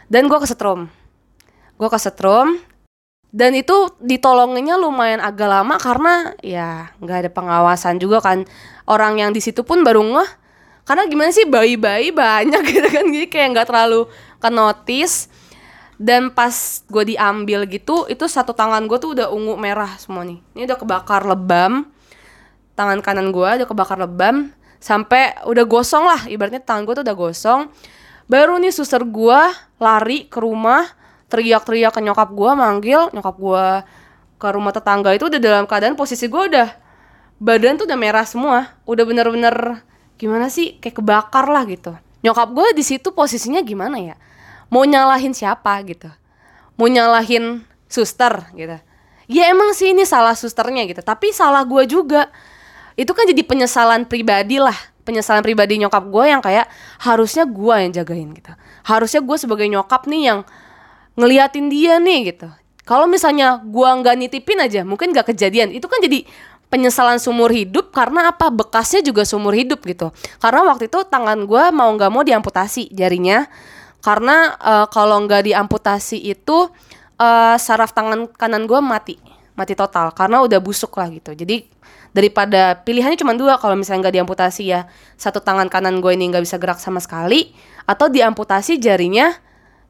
[0.08, 0.88] dan gue kesetrum.
[1.76, 2.60] Gue kesetrum.
[3.28, 8.48] Dan itu ditolonginnya lumayan agak lama karena ya nggak ada pengawasan juga kan.
[8.88, 10.32] Orang yang di situ pun baru ngeh.
[10.88, 13.06] Karena gimana sih bayi-bayi banyak gitu kan.
[13.12, 14.08] Jadi kayak nggak terlalu
[14.40, 15.28] ke notice
[16.00, 16.54] dan pas
[16.88, 20.40] gue diambil gitu itu satu tangan gue tuh udah ungu merah semua nih.
[20.56, 21.92] Ini udah kebakar lebam.
[22.80, 24.56] Tangan kanan gue udah kebakar lebam.
[24.80, 26.32] Sampai udah gosong lah.
[26.32, 27.62] Ibaratnya tangan gue tuh udah gosong
[28.28, 29.40] baru nih suster gue
[29.80, 30.84] lari ke rumah
[31.32, 33.66] teriak-teriak ke nyokap gue manggil nyokap gue
[34.38, 36.70] ke rumah tetangga itu udah dalam keadaan posisi gue udah
[37.42, 39.82] badan tuh udah merah semua udah bener-bener
[40.18, 41.94] gimana sih kayak kebakar lah gitu.
[42.26, 44.16] Nyokap gue di situ posisinya gimana ya?
[44.74, 46.10] Mau nyalahin siapa gitu?
[46.76, 48.78] Mau nyalahin suster gitu?
[49.30, 52.34] Ya emang sih ini salah susternya gitu tapi salah gue juga.
[52.98, 54.76] Itu kan jadi penyesalan pribadi lah
[55.08, 56.68] penyesalan pribadi nyokap gue yang kayak
[57.00, 58.52] harusnya gue yang jagain gitu
[58.84, 60.40] harusnya gue sebagai nyokap nih yang
[61.16, 62.52] ngeliatin dia nih gitu
[62.88, 65.76] Kalau misalnya gua nggak nitipin aja, mungkin nggak kejadian.
[65.76, 66.24] Itu kan jadi
[66.72, 68.48] penyesalan seumur hidup karena apa?
[68.48, 70.16] Bekasnya juga seumur hidup gitu.
[70.40, 73.44] Karena waktu itu tangan gua mau nggak mau diamputasi jarinya.
[74.00, 76.72] Karena eh, kalau nggak diamputasi itu
[77.20, 79.20] eh, saraf tangan kanan gua mati,
[79.58, 81.34] mati total karena udah busuk lah gitu.
[81.34, 81.66] Jadi
[82.14, 84.86] daripada pilihannya cuma dua kalau misalnya nggak diamputasi ya
[85.18, 87.52] satu tangan kanan gue ini nggak bisa gerak sama sekali
[87.90, 89.34] atau diamputasi jarinya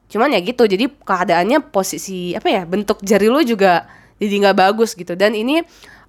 [0.08, 0.64] cuman ya gitu.
[0.64, 3.84] Jadi keadaannya posisi apa ya bentuk jari lu juga
[4.16, 5.12] jadi nggak bagus gitu.
[5.14, 5.60] Dan ini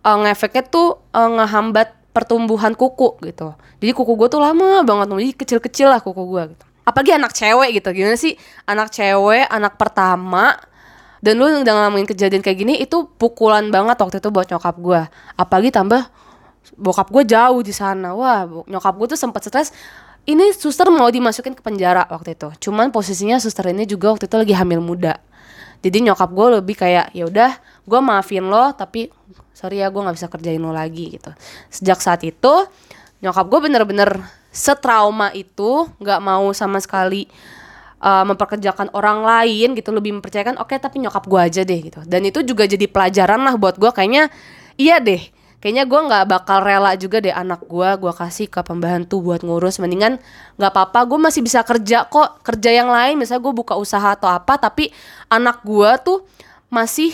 [0.07, 3.53] uh, ngefeknya tuh uh, ngehambat pertumbuhan kuku gitu.
[3.84, 6.66] Jadi kuku gue tuh lama banget jadi kecil-kecil lah kuku gue gitu.
[6.88, 7.93] Apalagi anak cewek gitu.
[7.93, 8.34] Gimana sih?
[8.66, 10.57] Anak cewek anak pertama
[11.20, 15.01] dan lu udah ngalamin kejadian kayak gini itu pukulan banget waktu itu buat nyokap gue
[15.36, 16.07] apalagi tambah
[16.76, 18.13] bokap gue jauh di sana.
[18.13, 19.70] Wah nyokap gue tuh sempet stres.
[20.28, 22.70] Ini suster mau dimasukin ke penjara waktu itu.
[22.70, 25.17] Cuman posisinya suster ini juga waktu itu lagi hamil muda.
[25.80, 27.51] Jadi nyokap gue lebih kayak ya udah
[27.88, 29.07] gue maafin lo tapi
[29.55, 31.32] sorry ya gue nggak bisa kerjain lo lagi gitu.
[31.72, 32.53] Sejak saat itu
[33.24, 34.20] nyokap gue bener-bener
[34.51, 37.32] setrauma itu nggak mau sama sekali
[38.00, 42.00] uh, memperkerjakan orang lain gitu lebih mempercayakan oke tapi nyokap gue aja deh gitu.
[42.08, 44.32] Dan itu juga jadi pelajaran lah buat gue kayaknya
[44.80, 45.22] iya deh.
[45.60, 49.84] Kayaknya gue nggak bakal rela juga deh anak gue gue kasih ke pembantu buat ngurus.
[49.84, 50.24] Mendingan
[50.56, 53.20] nggak apa-apa gue masih bisa kerja kok kerja yang lain.
[53.20, 54.88] Misalnya gue buka usaha atau apa tapi
[55.28, 56.24] anak gue tuh
[56.72, 57.12] masih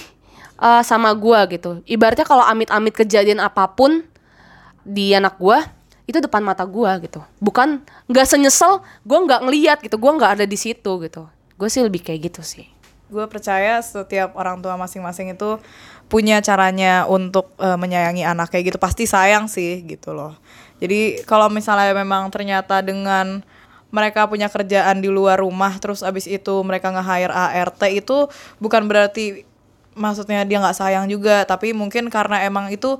[0.61, 1.81] uh, sama gue gitu.
[1.89, 4.05] Ibaratnya kalau amit-amit kejadian apa pun
[4.85, 5.57] di anak gue
[6.05, 7.21] itu depan mata gue gitu.
[7.41, 9.97] Bukan nggak senyesel gue nggak ngeliat gitu.
[9.97, 11.25] Gue nggak ada di situ gitu.
[11.57, 12.69] Gue sih lebih kayak gitu sih.
[13.09, 15.57] Gue percaya setiap orang tua masing-masing itu
[16.05, 18.77] punya caranya untuk eh, menyayangi anak kayak gitu.
[18.77, 20.37] Pasti sayang sih gitu loh.
[20.77, 23.41] Jadi kalau misalnya memang ternyata dengan
[23.89, 28.27] mereka punya kerjaan di luar rumah terus abis itu mereka nge-hire ART itu
[28.59, 29.47] bukan berarti
[29.95, 31.47] maksudnya dia nggak sayang juga.
[31.47, 32.99] Tapi mungkin karena emang itu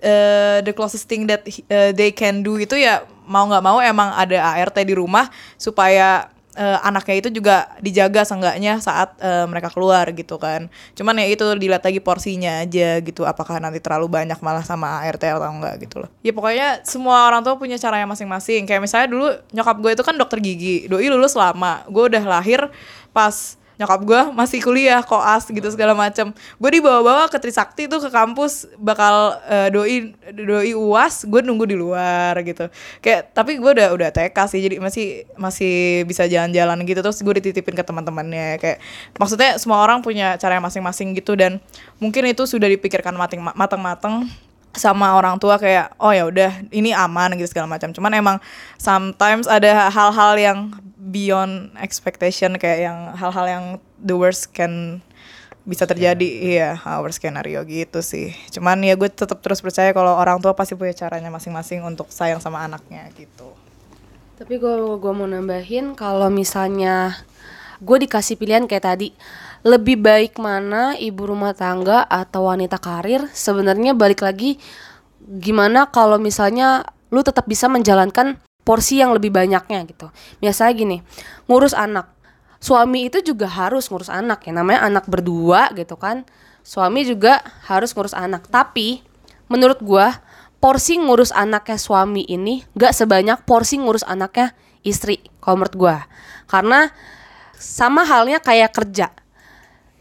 [0.00, 4.12] eh, the closest thing that eh, they can do itu ya mau nggak mau emang
[4.14, 10.06] ada ART di rumah supaya eh, anaknya itu juga dijaga seenggaknya saat eh, mereka keluar
[10.14, 10.70] gitu kan.
[10.94, 15.22] Cuman ya itu dilihat lagi porsinya aja gitu apakah nanti terlalu banyak malah sama ART
[15.22, 16.10] atau enggak gitu loh.
[16.22, 18.64] Ya pokoknya semua orang tua punya caranya masing-masing.
[18.64, 20.86] Kayak misalnya dulu nyokap gue itu kan dokter gigi.
[20.86, 21.82] Doi lulus lama.
[21.90, 22.70] Gue udah lahir
[23.10, 28.10] pas nyokap gue masih kuliah koas gitu segala macam gue dibawa-bawa ke Trisakti tuh ke
[28.10, 32.70] kampus bakal eh, doi doi uas gue nunggu di luar gitu.
[33.02, 37.02] Kayak tapi gue udah udah TK sih jadi masih masih bisa jalan-jalan gitu.
[37.02, 38.78] Terus gue dititipin ke teman-temannya kayak
[39.18, 41.34] maksudnya semua orang punya cara masing-masing gitu.
[41.34, 41.58] Dan
[41.98, 44.30] mungkin itu sudah dipikirkan mating- matang-matang
[44.74, 48.36] sama orang tua kayak oh ya udah ini aman gitu segala macam cuman emang
[48.74, 50.58] sometimes ada hal-hal yang
[51.04, 53.64] beyond expectation kayak yang hal-hal yang
[54.00, 55.04] the worst can
[55.64, 56.24] bisa terjadi.
[56.24, 58.32] Iya hal worst scenario gitu sih.
[58.52, 62.40] Cuman ya gue tetap terus percaya kalau orang tua pasti punya caranya masing-masing untuk sayang
[62.40, 63.52] sama anaknya gitu.
[64.34, 67.14] Tapi gue gua mau nambahin kalau misalnya
[67.78, 69.08] gue dikasih pilihan kayak tadi
[69.64, 74.60] lebih baik mana ibu rumah tangga atau wanita karir sebenarnya balik lagi
[75.24, 80.08] gimana kalau misalnya lu tetap bisa menjalankan porsi yang lebih banyaknya gitu.
[80.40, 80.96] Biasanya gini,
[81.46, 82.10] ngurus anak.
[82.58, 86.24] Suami itu juga harus ngurus anak ya namanya anak berdua gitu kan.
[86.64, 88.48] Suami juga harus ngurus anak.
[88.48, 89.04] Tapi
[89.52, 90.24] menurut gua
[90.64, 95.96] porsi ngurus anaknya suami ini gak sebanyak porsi ngurus anaknya istri kalau menurut gua
[96.48, 96.88] karena
[97.60, 99.12] sama halnya kayak kerja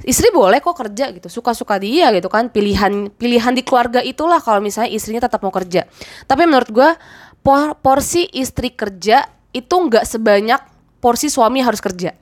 [0.07, 4.63] istri boleh kok kerja gitu suka-suka dia gitu kan pilihan pilihan di keluarga itulah kalau
[4.63, 5.83] misalnya istrinya tetap mau kerja
[6.31, 6.95] tapi menurut gua
[7.43, 10.61] por- porsi istri kerja itu nggak sebanyak
[11.03, 12.15] porsi suami harus kerja.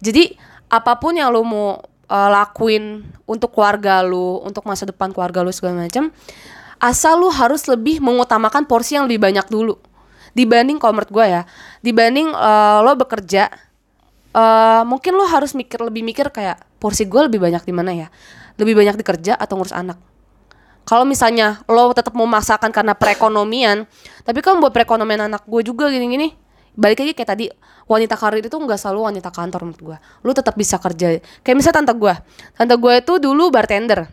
[0.00, 0.32] Jadi
[0.70, 5.50] apa pun yang lu mau uh, lakuin untuk keluarga lu untuk masa depan keluarga lu
[5.50, 6.14] segala macam
[6.80, 9.76] asal lu harus lebih mengutamakan porsi yang lebih banyak dulu.
[10.30, 11.42] Dibanding menurut gue ya
[11.82, 13.50] dibanding uh, lo bekerja
[14.30, 18.08] eh mungkin lo harus mikir lebih mikir kayak porsi gue lebih banyak di mana ya?
[18.56, 19.98] Lebih banyak di kerja atau ngurus anak
[20.84, 23.86] kalau misalnya lo tetap mau memaksakan karena perekonomian
[24.24, 26.34] tapi kan buat perekonomian anak gue juga gini-gini
[26.78, 27.44] balik lagi kayak tadi
[27.90, 29.96] wanita karir itu nggak selalu wanita kantor menurut gue.
[30.22, 31.18] Lo tetap bisa kerja.
[31.42, 32.14] Kayak misalnya tante gue.
[32.54, 34.06] Tante gue itu dulu bartender.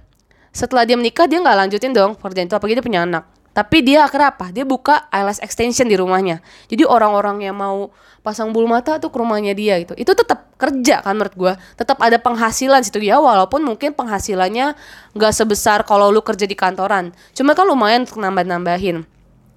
[0.49, 4.05] Setelah dia menikah dia nggak lanjutin dong pekerjaan itu apalagi dia punya anak tapi dia
[4.05, 4.53] akhirnya apa?
[4.53, 6.45] Dia buka eyelash extension di rumahnya.
[6.69, 7.89] Jadi orang-orang yang mau
[8.21, 9.97] pasang bulu mata tuh ke rumahnya dia gitu.
[9.97, 11.53] Itu tetap kerja kan menurut gua.
[11.73, 14.77] Tetap ada penghasilan situ ya walaupun mungkin penghasilannya
[15.17, 17.17] nggak sebesar kalau lu kerja di kantoran.
[17.33, 19.01] Cuma kan lumayan untuk nambah-nambahin.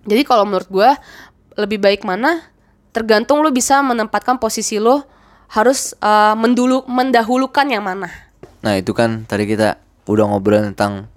[0.09, 0.97] Jadi kalau menurut gua
[1.61, 2.41] lebih baik mana
[2.97, 5.05] tergantung lu bisa menempatkan posisi lo
[5.53, 8.09] harus eh, mendulu mendahulukan yang mana.
[8.65, 9.77] Nah itu kan tadi kita
[10.09, 11.13] udah ngobrol tentang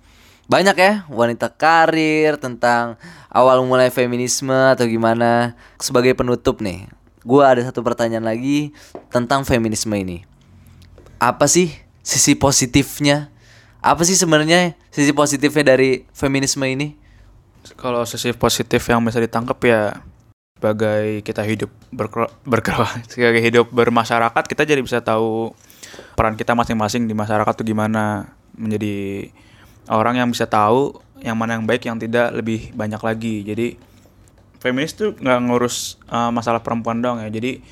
[0.54, 3.02] banyak ya wanita karir tentang
[3.34, 5.58] awal mulai feminisme atau gimana.
[5.82, 6.86] Sebagai penutup nih,
[7.26, 8.70] gue ada satu pertanyaan lagi
[9.10, 10.30] tentang feminisme ini.
[11.18, 11.74] Apa sih
[12.06, 13.34] sisi positifnya?
[13.82, 16.94] Apa sih sebenarnya sisi positifnya dari feminisme ini?
[17.74, 19.82] Kalau sisi positif yang bisa ditangkap ya
[20.62, 22.32] sebagai kita hidup berkro-
[23.12, 25.52] sebagai hidup bermasyarakat kita jadi bisa tahu
[26.14, 29.28] peran kita masing-masing di masyarakat tuh gimana menjadi
[29.92, 33.48] orang yang bisa tahu yang mana yang baik yang tidak lebih banyak lagi.
[33.48, 33.68] Jadi
[34.60, 37.32] feminis tuh nggak ngurus uh, masalah perempuan dong ya.
[37.32, 37.64] Jadi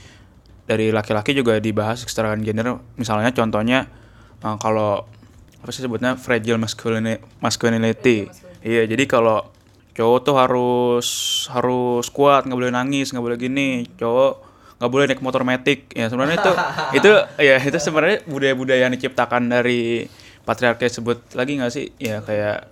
[0.68, 2.80] dari laki-laki juga dibahas kesetaraan gender.
[2.96, 3.92] Misalnya contohnya
[4.44, 5.04] uh, kalau
[5.62, 6.16] apa sih sebutnya?
[6.16, 8.32] Fragile masculini- masculinity.
[8.64, 9.52] Iya jadi kalau
[9.92, 11.08] cowok tuh harus
[11.52, 13.84] harus kuat nggak boleh nangis nggak boleh gini.
[14.00, 14.34] Cowok
[14.80, 15.92] nggak boleh naik motor metik.
[15.92, 16.54] Ya sebenarnya itu
[17.04, 17.12] itu
[17.44, 20.08] ya itu sebenarnya budaya-budaya yang diciptakan dari
[20.52, 21.88] patriarki sebut lagi nggak sih?
[21.96, 22.68] Ya kayak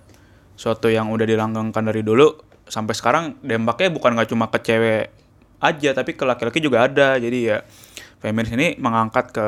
[0.60, 2.36] suatu yang udah dilanggengkan dari dulu
[2.68, 5.08] sampai sekarang dampaknya bukan nggak cuma ke cewek
[5.64, 7.16] aja tapi ke laki-laki juga ada.
[7.16, 7.64] Jadi ya
[8.20, 9.46] feminis ini mengangkat ke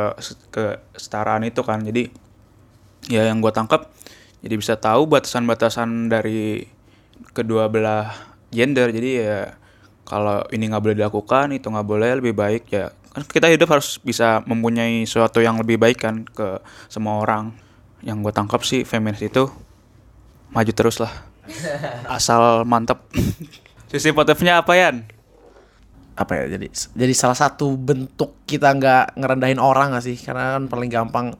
[0.48, 0.64] ke
[0.96, 1.84] kesetaraan itu kan.
[1.84, 2.08] Jadi
[3.12, 3.92] ya yang gue tangkap
[4.40, 6.64] jadi bisa tahu batasan-batasan dari
[7.36, 8.08] kedua belah
[8.48, 8.88] gender.
[8.88, 9.52] Jadi ya
[10.08, 12.88] kalau ini nggak boleh dilakukan itu nggak boleh lebih baik ya.
[13.12, 17.52] Kan kita hidup harus bisa mempunyai sesuatu yang lebih baik kan ke semua orang
[18.02, 19.46] yang gue tangkap sih feminis itu
[20.50, 21.12] maju terus lah.
[22.06, 23.02] Asal mantep.
[23.90, 25.22] Sisi positifnya apa Yan?
[26.12, 30.16] apa ya jadi jadi salah satu bentuk kita nggak ngerendahin orang gak sih?
[30.20, 31.32] Karena kan paling gampang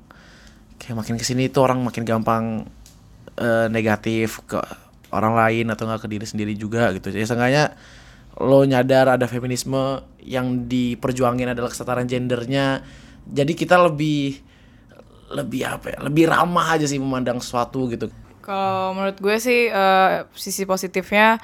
[0.80, 2.44] kayak makin ke sini itu orang makin gampang
[3.36, 4.58] eh, negatif ke
[5.12, 7.12] orang lain atau nggak ke diri sendiri juga gitu.
[7.12, 7.76] Jadi seenggaknya
[8.40, 12.80] lo nyadar ada feminisme yang diperjuangin adalah kesetaraan gendernya.
[13.28, 14.40] Jadi kita lebih
[15.32, 15.98] lebih apa ya?
[16.04, 18.12] Lebih ramah aja sih memandang sesuatu gitu.
[18.44, 21.40] Kalau menurut gue sih eh, sisi positifnya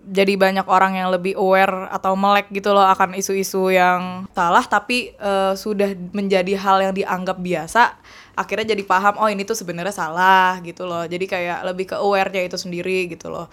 [0.00, 5.12] jadi banyak orang yang lebih aware atau melek gitu loh akan isu-isu yang salah tapi
[5.12, 8.00] eh, sudah menjadi hal yang dianggap biasa
[8.32, 11.04] akhirnya jadi paham oh ini tuh sebenarnya salah gitu loh.
[11.04, 13.52] Jadi kayak lebih ke aware-nya itu sendiri gitu loh.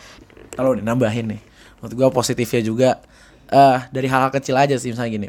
[0.56, 1.42] Kalau nambahin nih
[1.78, 2.90] menurut gua positifnya juga
[3.52, 4.96] eh dari hal-hal kecil aja sih.
[4.96, 5.28] Misalnya gini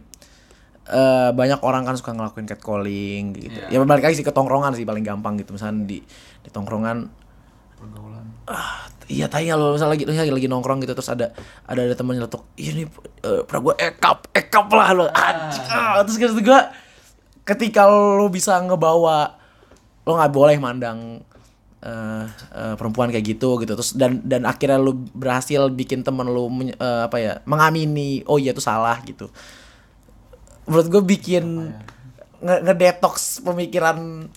[0.89, 3.61] eh banyak orang kan suka ngelakuin catcalling gitu.
[3.69, 5.53] Ya balik lagi sih ke tongkrongan sih paling gampang gitu.
[5.53, 6.01] Misalnya di
[6.41, 7.29] di tongkrongan
[8.49, 11.31] ah iya tanya lo misalnya lagi lagi, lagi nongkrong gitu terus ada
[11.69, 12.89] ada ada temen nyeletuk iya nih
[13.23, 15.07] eh, pernah gue ekap ekap lah lo.
[15.13, 16.61] Anjing ah, terus gitu gue
[17.45, 19.37] ketika lo bisa ngebawa
[20.09, 21.21] lo nggak boleh mandang
[21.85, 22.25] eh,
[22.57, 23.77] eh, perempuan kayak gitu gitu.
[23.77, 28.41] Terus dan dan akhirnya lu berhasil bikin temen lu menye- eh, apa ya mengamini oh
[28.41, 29.29] iya itu salah gitu
[30.69, 31.45] menurut gue bikin
[32.39, 34.29] nge- ngedetox pemikiran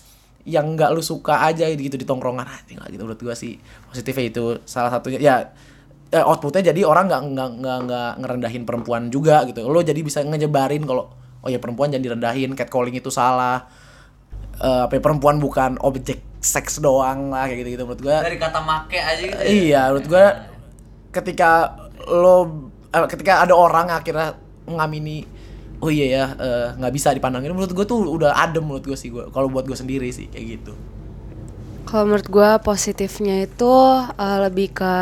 [0.41, 2.47] yang nggak lu suka aja gitu di tongkrongan.
[2.47, 3.59] Anjing lah gitu menurut gue sih.
[3.91, 5.19] Positifnya itu salah satunya.
[5.21, 5.35] Ya
[6.09, 9.67] eh, outputnya jadi orang nggak nggak nggak nggak ngerendahin perempuan juga gitu.
[9.69, 13.69] Lo jadi bisa ngejebarin kalau oh ya perempuan jangan direndahin catcalling itu salah.
[14.61, 18.37] Eh, apa ya, perempuan bukan objek seks doang lah kayak gitu gitu menurut gue Dari
[18.41, 19.41] kata make aja gitu.
[19.41, 19.45] ya?
[19.45, 20.25] Iya, menurut gue
[21.13, 21.51] ketika
[22.09, 22.37] lo
[22.89, 24.33] eh, ketika ada orang akhirnya
[24.65, 25.25] mengamini
[25.81, 29.09] oh iya ya eh, nggak bisa dipandangin menurut gue tuh udah adem menurut gue sih
[29.09, 30.73] gue kalau buat gue sendiri sih kayak gitu.
[31.81, 34.93] Kalau menurut gue positifnya itu uh, lebih ke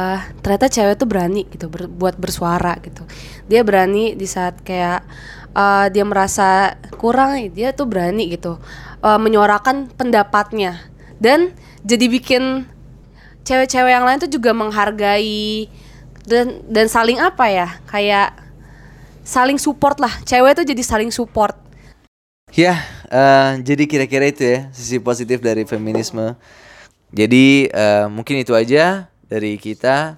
[0.42, 3.06] ternyata cewek tuh berani gitu ber- buat bersuara gitu.
[3.46, 5.06] Dia berani di saat kayak
[5.54, 8.58] uh, dia merasa kurang, dia tuh berani gitu
[9.04, 10.80] uh, menyuarakan pendapatnya
[11.20, 11.52] dan
[11.84, 12.44] jadi bikin
[13.44, 15.68] cewek-cewek yang lain tuh juga menghargai
[16.28, 18.36] dan dan saling apa ya kayak
[19.24, 20.12] saling support lah.
[20.26, 21.56] Cewek tuh jadi saling support.
[22.50, 22.82] Ya,
[23.14, 26.34] eh, jadi kira-kira itu ya sisi positif dari feminisme.
[27.14, 30.18] Jadi eh, mungkin itu aja dari kita.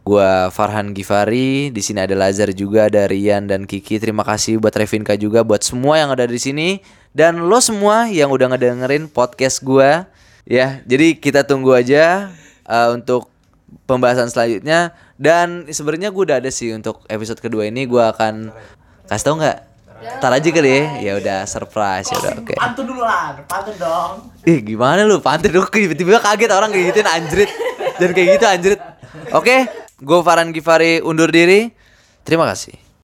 [0.00, 4.00] Gua Farhan Gifari, di sini ada Lazar juga, ada Rian dan Kiki.
[4.00, 6.82] Terima kasih buat Revinka juga, buat semua yang ada di sini
[7.14, 10.10] dan lo semua yang udah ngedengerin podcast gua.
[10.48, 12.32] Ya, jadi kita tunggu aja
[12.66, 13.29] eh, untuk
[13.86, 14.94] pembahasan selanjutnya.
[15.20, 18.54] Dan sebenarnya gue udah ada sih untuk episode kedua ini gue akan
[19.06, 19.58] kasih tau nggak?
[20.20, 20.82] Ntar aja kali ya.
[21.00, 22.54] Ya udah surprise ya udah oke.
[22.56, 24.12] Pantun dulu lah, pantun dong.
[24.48, 27.50] Ih gimana lu pantun dulu tiba-tiba kaget orang kayak gituin anjrit
[28.00, 28.80] Dan kayak gitu anjrit
[29.36, 29.68] Oke
[30.00, 31.68] gue Farhan Gifari undur diri
[32.24, 32.89] Terima kasih